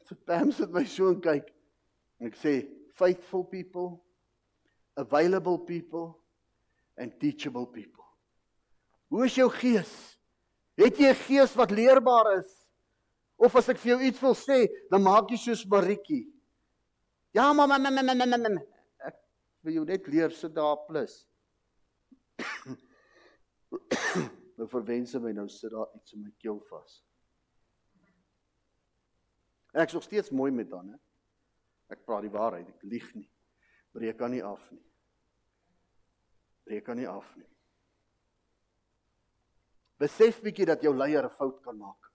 So 0.07 0.15
Pam 0.15 0.51
sit 0.51 0.71
my 0.71 0.85
so 0.87 1.11
en 1.11 1.21
kyk. 1.21 1.51
En 2.21 2.31
ek 2.31 2.39
sê 2.39 2.61
faithful 2.97 3.43
people, 3.43 3.99
available 4.97 5.59
people 5.59 6.17
and 6.97 7.13
teachable 7.19 7.67
people. 7.67 8.05
Hoe 9.11 9.27
is 9.27 9.35
jou 9.37 9.51
gees? 9.53 10.16
Het 10.77 10.97
jy 10.97 11.09
'n 11.09 11.23
gees 11.25 11.55
wat 11.55 11.71
leerbaar 11.71 12.37
is? 12.37 12.71
Of 13.35 13.55
as 13.55 13.69
ek 13.69 13.77
vir 13.77 13.91
jou 13.91 14.01
iets 14.01 14.21
wil 14.21 14.35
sê, 14.35 14.67
dan 14.89 15.01
maak 15.01 15.29
jy 15.29 15.37
soos 15.37 15.65
Maritjie. 15.65 16.33
Ja, 17.33 17.53
mamma, 17.53 17.77
mamma, 17.77 18.01
mamma, 18.01 18.25
mamma. 18.25 18.61
Ek 19.05 19.15
wil 19.61 19.73
jou 19.73 19.85
net 19.85 20.07
leer 20.07 20.31
sit 20.31 20.53
daar 20.53 20.77
plus. 20.87 21.27
nou 24.57 24.67
verwense 24.67 25.19
my 25.19 25.31
nou 25.31 25.47
sit 25.49 25.71
daar 25.71 25.89
iets 25.95 26.13
in 26.13 26.23
my 26.23 26.31
keel 26.41 26.59
vas. 26.69 27.03
Ek 29.73 29.87
is 29.87 29.93
nog 29.93 30.03
steeds 30.03 30.33
mooi 30.33 30.51
met 30.51 30.69
dan, 30.69 30.89
hè. 30.89 30.97
Ek 31.93 32.05
praat 32.05 32.25
die 32.25 32.33
waarheid, 32.33 32.67
ek 32.67 32.87
lieg 32.89 33.05
nie. 33.15 33.29
Breek 33.93 34.17
kan 34.17 34.33
nie 34.33 34.43
af 34.43 34.71
nie. 34.71 34.83
Breek 36.65 36.85
kan 36.85 36.97
nie 36.97 37.07
af 37.07 37.29
nie. 37.37 37.47
Besef 39.97 40.41
bietjie 40.41 40.65
dat 40.65 40.81
jou 40.81 40.93
leier 40.95 41.25
'n 41.25 41.29
fout 41.29 41.61
kan 41.61 41.77
maak. 41.77 42.11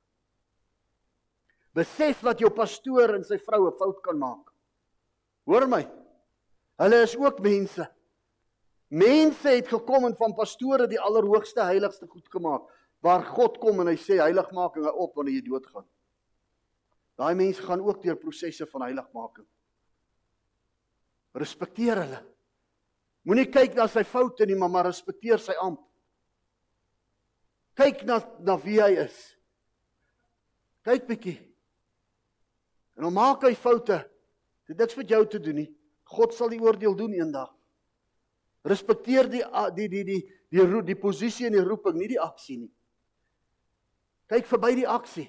Besef 1.75 2.21
dat 2.21 2.39
jou 2.39 2.51
pastoor 2.51 3.15
en 3.15 3.25
sy 3.25 3.39
vrou 3.39 3.67
'n 3.67 3.79
fout 3.79 4.03
kan 4.03 4.19
maak. 4.19 4.53
Hoor 5.47 5.67
my. 5.67 5.89
Hulle 6.79 7.03
is 7.03 7.17
ook 7.17 7.41
mense. 7.41 7.89
Mense 8.89 9.49
het 9.49 9.69
gekom 9.69 10.05
en 10.05 10.17
van 10.17 10.35
pastore 10.35 10.87
die 10.87 11.01
allerhoogste 11.01 11.63
heiligste 11.63 12.07
goed 12.07 12.29
gemaak 12.29 12.63
waar 13.01 13.25
God 13.25 13.59
kom 13.59 13.81
en 13.81 13.87
hy 13.87 13.97
sê 13.97 14.21
heiligmaking 14.21 14.87
op 14.87 15.15
wanneer 15.15 15.41
jy 15.41 15.45
doodgaan. 15.49 15.87
Daai 17.19 17.35
mense 17.35 17.63
gaan 17.63 17.81
ook 17.81 18.03
deur 18.03 18.17
prosesse 18.17 18.67
van 18.67 18.83
heiligmaking. 18.83 19.47
Respekteer 21.35 21.97
hulle. 22.05 22.21
Moenie 23.25 23.49
kyk 23.51 23.75
na 23.75 23.87
sy 23.89 24.05
foute 24.05 24.47
nie, 24.47 24.57
maar, 24.59 24.71
maar 24.71 24.89
respekteer 24.91 25.39
sy 25.39 25.55
amp. 25.63 25.81
Kyk 27.79 28.05
na 28.05 28.21
na 28.45 28.57
wie 28.61 28.81
hy 28.83 28.93
is. 29.05 29.17
Kyk 30.85 31.07
bietjie. 31.09 31.39
En 32.99 33.07
dan 33.07 33.17
maak 33.17 33.45
hy 33.47 33.55
foute. 33.57 34.03
Dit 34.69 34.79
niks 34.79 34.97
met 34.99 35.09
jou 35.09 35.23
te 35.27 35.41
doen 35.43 35.63
nie. 35.63 35.71
God 36.13 36.35
sal 36.37 36.53
die 36.53 36.61
oordeel 36.61 36.95
doen 36.97 37.15
eendag. 37.17 37.51
Respekteer 38.69 39.31
die 39.31 39.43
die 39.43 39.89
die 39.89 40.05
die 40.05 40.21
die 40.53 40.67
die, 40.67 40.83
die 40.93 40.99
posisie 40.99 41.49
en 41.49 41.57
die 41.57 41.65
roeping, 41.65 41.97
nie 41.99 42.13
die 42.13 42.21
aksie 42.21 42.59
nie. 42.61 42.73
Kyk 44.31 44.47
verby 44.49 44.75
die 44.79 44.89
aksie. 44.89 45.27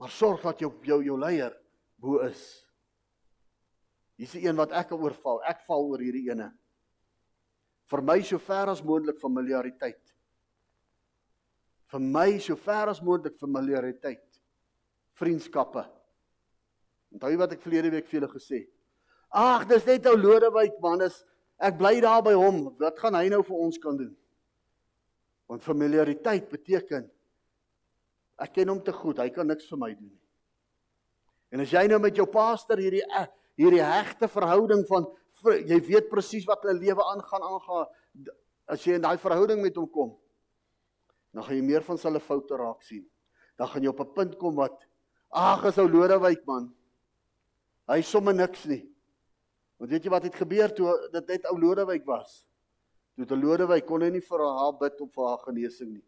Maar 0.00 0.12
sorg 0.12 0.42
dat 0.44 0.60
jou 0.60 0.72
jou 0.84 1.02
jou 1.04 1.18
leier 1.20 1.54
bo 2.00 2.18
is. 2.24 2.42
Hier's 4.16 4.34
'n 4.34 4.46
een 4.46 4.56
wat 4.56 4.72
ek 4.72 4.92
oorval. 4.92 5.42
Ek 5.44 5.60
val 5.68 5.84
oor 5.84 6.00
hierdie 6.00 6.30
ene. 6.30 6.52
Vir 7.86 8.02
my 8.02 8.18
so 8.26 8.38
ver 8.42 8.72
as 8.72 8.82
moontlik 8.82 9.18
familiariteit. 9.22 10.02
Vir 11.92 12.02
my 12.02 12.38
so 12.42 12.56
ver 12.58 12.90
as 12.90 13.02
moontlik 13.02 13.36
familiariteit. 13.38 14.24
Vriendskappe. 15.16 15.84
Onthou 17.14 17.32
wat 17.38 17.54
ek 17.54 17.62
verlede 17.62 17.92
week 17.94 18.08
vir 18.10 18.20
julle 18.20 18.32
gesê? 18.32 18.64
Ag, 19.30 19.66
dis 19.70 19.86
net 19.86 20.06
ou 20.10 20.16
Lodewyk 20.18 20.80
man, 20.82 21.04
is 21.06 21.22
ek 21.62 21.78
bly 21.78 21.98
daar 22.02 22.24
by 22.26 22.34
hom. 22.36 22.66
Wat 22.80 22.98
gaan 23.00 23.16
hy 23.18 23.28
nou 23.32 23.42
vir 23.46 23.62
ons 23.68 23.78
kan 23.82 23.96
doen? 23.98 24.12
Want 25.46 25.62
familiariteit 25.62 26.50
beteken 26.50 27.06
ek 28.42 28.52
ken 28.58 28.68
hom 28.68 28.82
te 28.84 28.92
goed, 28.92 29.20
hy 29.22 29.30
kan 29.32 29.48
niks 29.48 29.68
vir 29.70 29.80
my 29.80 29.94
doen 29.94 30.10
nie. 30.10 30.22
En 31.54 31.62
as 31.64 31.72
jy 31.72 31.86
nou 31.88 32.00
met 32.02 32.16
jou 32.18 32.26
pastor 32.28 32.80
hierdie 32.82 33.04
eh, 33.06 33.28
hierdie 33.56 33.80
hegte 33.80 34.28
verhouding 34.28 34.82
van 34.90 35.06
jy 35.52 35.80
weet 35.86 36.08
presies 36.08 36.46
wat 36.46 36.62
hulle 36.62 36.78
lewe 36.78 37.02
aangaan 37.02 37.42
aangaan 37.42 37.86
as 38.66 38.82
jy 38.84 38.96
in 38.98 39.04
daai 39.04 39.18
verhouding 39.18 39.62
met 39.62 39.76
hom 39.78 39.88
kom, 39.90 40.16
dan 41.34 41.44
gaan 41.46 41.56
jy 41.56 41.62
meer 41.62 41.84
van 41.86 42.00
hulle 42.02 42.20
foute 42.20 42.58
raak 42.58 42.82
sien. 42.82 43.04
Dan 43.56 43.68
gaan 43.68 43.82
jy 43.82 43.88
op 43.88 44.00
'n 44.00 44.12
punt 44.14 44.36
kom 44.38 44.56
wat 44.56 44.86
ag, 45.30 45.64
as 45.64 45.78
ou 45.78 45.88
Lodewyk 45.88 46.44
man. 46.46 46.74
Hy 47.88 48.00
somme 48.02 48.32
niks 48.32 48.64
nie. 48.66 48.82
Want 49.78 49.90
weet 49.90 50.04
jy 50.04 50.10
wat 50.10 50.24
het 50.24 50.34
gebeur 50.34 50.72
toe 50.74 51.10
dit 51.12 51.28
net 51.28 51.46
ou 51.50 51.58
Lodewyk 51.58 52.04
was? 52.06 52.46
Toe 53.16 53.26
te 53.26 53.36
Lodewyk 53.36 53.86
kon 53.86 54.02
hy 54.02 54.10
nie 54.10 54.24
vir 54.24 54.40
haar 54.40 54.72
bid 54.80 55.00
op 55.00 55.12
vir 55.14 55.28
haar 55.28 55.42
genesing 55.44 55.92
nie. 55.92 56.04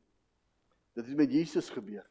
Dit 0.94 1.06
het 1.06 1.16
met 1.16 1.30
Jesus 1.30 1.70
gebeur. 1.70 2.06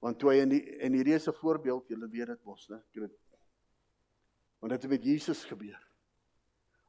Want 0.00 0.18
toe 0.18 0.30
hy 0.30 0.40
in 0.44 0.48
die 0.48 0.62
en 0.80 0.92
hierdie 0.92 1.14
is 1.14 1.28
'n 1.28 1.32
voorbeeld, 1.32 1.88
julle 1.88 2.08
weet 2.08 2.26
dit 2.26 2.44
mos, 2.44 2.68
né? 2.68 2.80
Dit 2.92 3.10
Want 4.60 4.74
dit 4.74 4.82
het 4.82 4.90
met 4.90 5.04
Jesus 5.04 5.44
gebeur. 5.48 5.78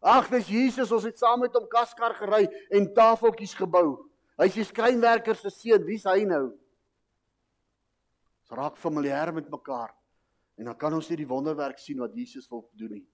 Ag, 0.02 0.32
dis 0.34 0.50
Jesus, 0.50 0.92
ons 0.92 1.06
het 1.06 1.20
saam 1.20 1.44
met 1.44 1.54
hom 1.54 1.68
kaskar 1.70 2.16
gery 2.18 2.48
en 2.74 2.90
tafeltjies 2.96 3.54
gebou. 3.60 4.10
Hy's 4.42 4.58
die 4.58 4.66
skrynwerker 4.66 5.38
se 5.38 5.52
seun, 5.54 5.84
wie's 5.86 6.08
hy 6.10 6.24
nou? 6.26 6.48
Ons 8.42 8.56
raak 8.58 8.80
familier 8.82 9.30
met 9.36 9.52
mekaar. 9.52 9.94
En 10.58 10.72
dan 10.72 10.78
kan 10.78 10.94
ons 10.94 11.08
nie 11.10 11.20
die 11.22 11.30
wonderwerk 11.30 11.80
sien 11.80 12.02
wat 12.02 12.16
Jesus 12.18 12.50
wil 12.50 12.66
doen 12.78 12.98
nie. 12.98 13.06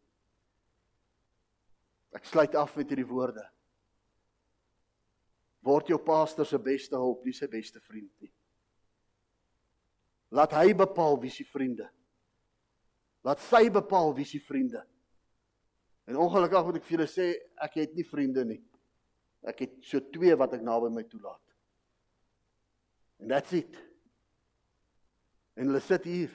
Ek 2.16 2.26
sluit 2.26 2.56
af 2.56 2.74
met 2.80 2.90
hierdie 2.90 3.08
woorde. 3.08 3.44
Word 5.68 5.92
jou 5.92 6.00
pastor 6.00 6.48
se 6.48 6.58
beste 6.62 6.96
hulp, 6.96 7.26
nie 7.28 7.36
sy 7.36 7.50
beste 7.52 7.82
vriend 7.84 8.12
nie. 8.24 8.32
Laat 10.32 10.56
hy 10.56 10.72
bepaal 10.76 11.20
wie 11.20 11.32
se 11.32 11.44
vriende. 11.48 11.88
Laat 13.28 13.44
sy 13.44 13.68
bepaal 13.74 14.14
wie 14.16 14.26
se 14.26 14.40
vriende. 14.40 14.80
En 16.08 16.16
ongelukkig 16.24 16.64
moet 16.64 16.80
ek 16.80 16.86
vir 16.88 16.96
julle 16.96 17.10
sê, 17.12 17.28
ek 17.60 17.82
het 17.82 17.96
nie 17.98 18.06
vriende 18.08 18.46
nie. 18.48 18.62
Ek 19.48 19.66
het 19.66 19.74
so 19.84 20.00
twee 20.16 20.36
wat 20.40 20.56
ek 20.56 20.64
naby 20.64 20.88
my 20.94 21.04
toelaat. 21.04 21.44
And 23.20 23.34
that's 23.34 23.52
it. 23.58 23.76
En 25.58 25.68
hulle 25.68 25.82
sit 25.84 26.08
hier. 26.08 26.32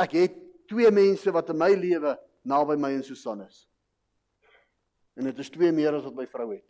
Ek 0.00 0.16
het 0.18 0.40
twee 0.70 0.90
mense 0.90 1.30
wat 1.34 1.52
in 1.52 1.60
my 1.60 1.70
lewe 1.78 2.16
naby 2.48 2.76
my 2.80 2.90
en 2.96 3.06
Susan 3.06 3.44
is. 3.44 3.62
En 5.14 5.28
dit 5.28 5.38
is 5.38 5.52
twee 5.54 5.70
meer 5.72 5.94
as 5.94 6.06
wat 6.08 6.18
my 6.18 6.26
vrou 6.26 6.48
het. 6.50 6.66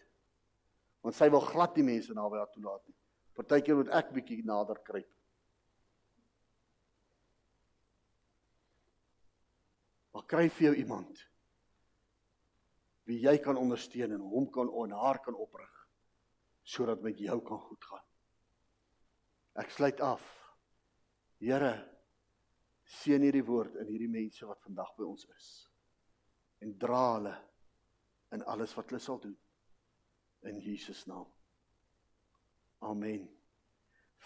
Want 1.05 1.17
sy 1.17 1.31
wil 1.33 1.45
glad 1.45 1.79
nie 1.79 1.87
mense 1.95 2.13
naby 2.17 2.43
haar 2.43 2.53
toelaat 2.53 2.83
nie. 2.85 2.97
Partykeer 3.35 3.81
moet 3.81 3.93
ek 3.97 4.13
bietjie 4.13 4.43
nader 4.45 4.77
kruip. 4.85 5.09
Kry 10.27 10.49
vir 10.49 10.69
jou 10.69 10.75
iemand 10.83 11.23
wie 13.05 13.21
jy 13.21 13.37
kan 13.45 13.59
ondersteun 13.61 14.17
en 14.17 14.25
hom 14.33 14.47
kan 14.53 14.71
en 14.83 14.97
haar 14.97 15.21
kan 15.25 15.37
oprig 15.37 15.73
sodat 16.65 17.03
met 17.05 17.19
jou 17.21 17.37
kan 17.45 17.59
goed 17.61 17.85
gaan. 17.85 18.05
Ek 19.61 19.71
sluit 19.71 20.01
af. 20.01 20.23
Here 21.39 21.75
seën 22.89 23.21
hierdie 23.21 23.45
woord 23.45 23.77
in 23.83 23.91
hierdie 23.91 24.09
mense 24.09 24.47
wat 24.49 24.63
vandag 24.65 24.95
by 24.97 25.05
ons 25.05 25.27
is. 25.37 25.49
En 26.65 26.73
dra 26.81 27.03
hulle 27.15 27.35
in 28.33 28.45
alles 28.49 28.73
wat 28.79 28.89
hulle 28.89 29.03
sal 29.03 29.21
doen 29.21 29.37
in 30.49 30.61
Jesus 30.61 31.05
naam. 31.09 31.29
Amen. 32.85 33.29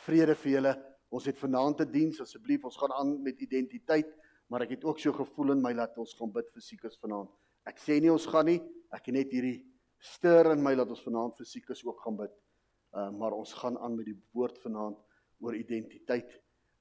Vrede 0.06 0.34
vir 0.38 0.52
julle. 0.56 0.74
Ons 1.10 1.26
het 1.26 1.38
vanaand 1.38 1.80
'n 1.80 1.92
diens 1.92 2.20
asseblief. 2.20 2.64
Ons 2.64 2.78
gaan 2.78 2.92
aan 2.92 3.22
met 3.22 3.40
identiteit 3.40 4.14
maar 4.48 4.64
ek 4.64 4.76
het 4.76 4.84
ook 4.88 5.00
so 5.00 5.12
gevoel 5.12 5.54
in 5.56 5.62
my 5.62 5.74
dat 5.76 5.98
ons 6.00 6.14
gaan 6.18 6.32
bid 6.32 6.48
vir 6.54 6.64
siekes 6.64 6.98
vanaand. 7.02 7.30
Ek 7.68 7.80
sê 7.82 7.98
nie 8.00 8.12
ons 8.12 8.26
gaan 8.26 8.48
nie, 8.48 8.60
ek 8.96 9.10
het 9.10 9.16
net 9.16 9.32
hierdie 9.32 9.58
stir 10.00 10.52
in 10.54 10.62
my 10.64 10.74
dat 10.78 10.88
ons 10.94 11.04
vanaand 11.04 11.36
vir 11.36 11.48
siekes 11.48 11.84
ook 11.86 12.00
gaan 12.04 12.16
bid. 12.22 12.34
Uh 12.96 13.10
maar 13.20 13.36
ons 13.36 13.52
gaan 13.60 13.76
aan 13.84 13.96
met 13.98 14.08
die 14.08 14.16
woord 14.32 14.58
vanaand 14.64 14.98
oor 15.44 15.54
identiteit. 15.54 16.32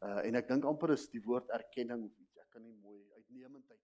Uh 0.05 0.24
en 0.24 0.39
ek 0.39 0.47
dink 0.47 0.65
amper 0.65 0.95
is 0.95 1.09
die 1.11 1.24
woord 1.26 1.51
erkenning 1.55 2.05
of 2.07 2.15
iets. 2.24 2.38
Ek 2.39 2.49
kan 2.55 2.63
nie 2.63 2.78
mooi 2.80 3.01
uitnemendheid 3.18 3.84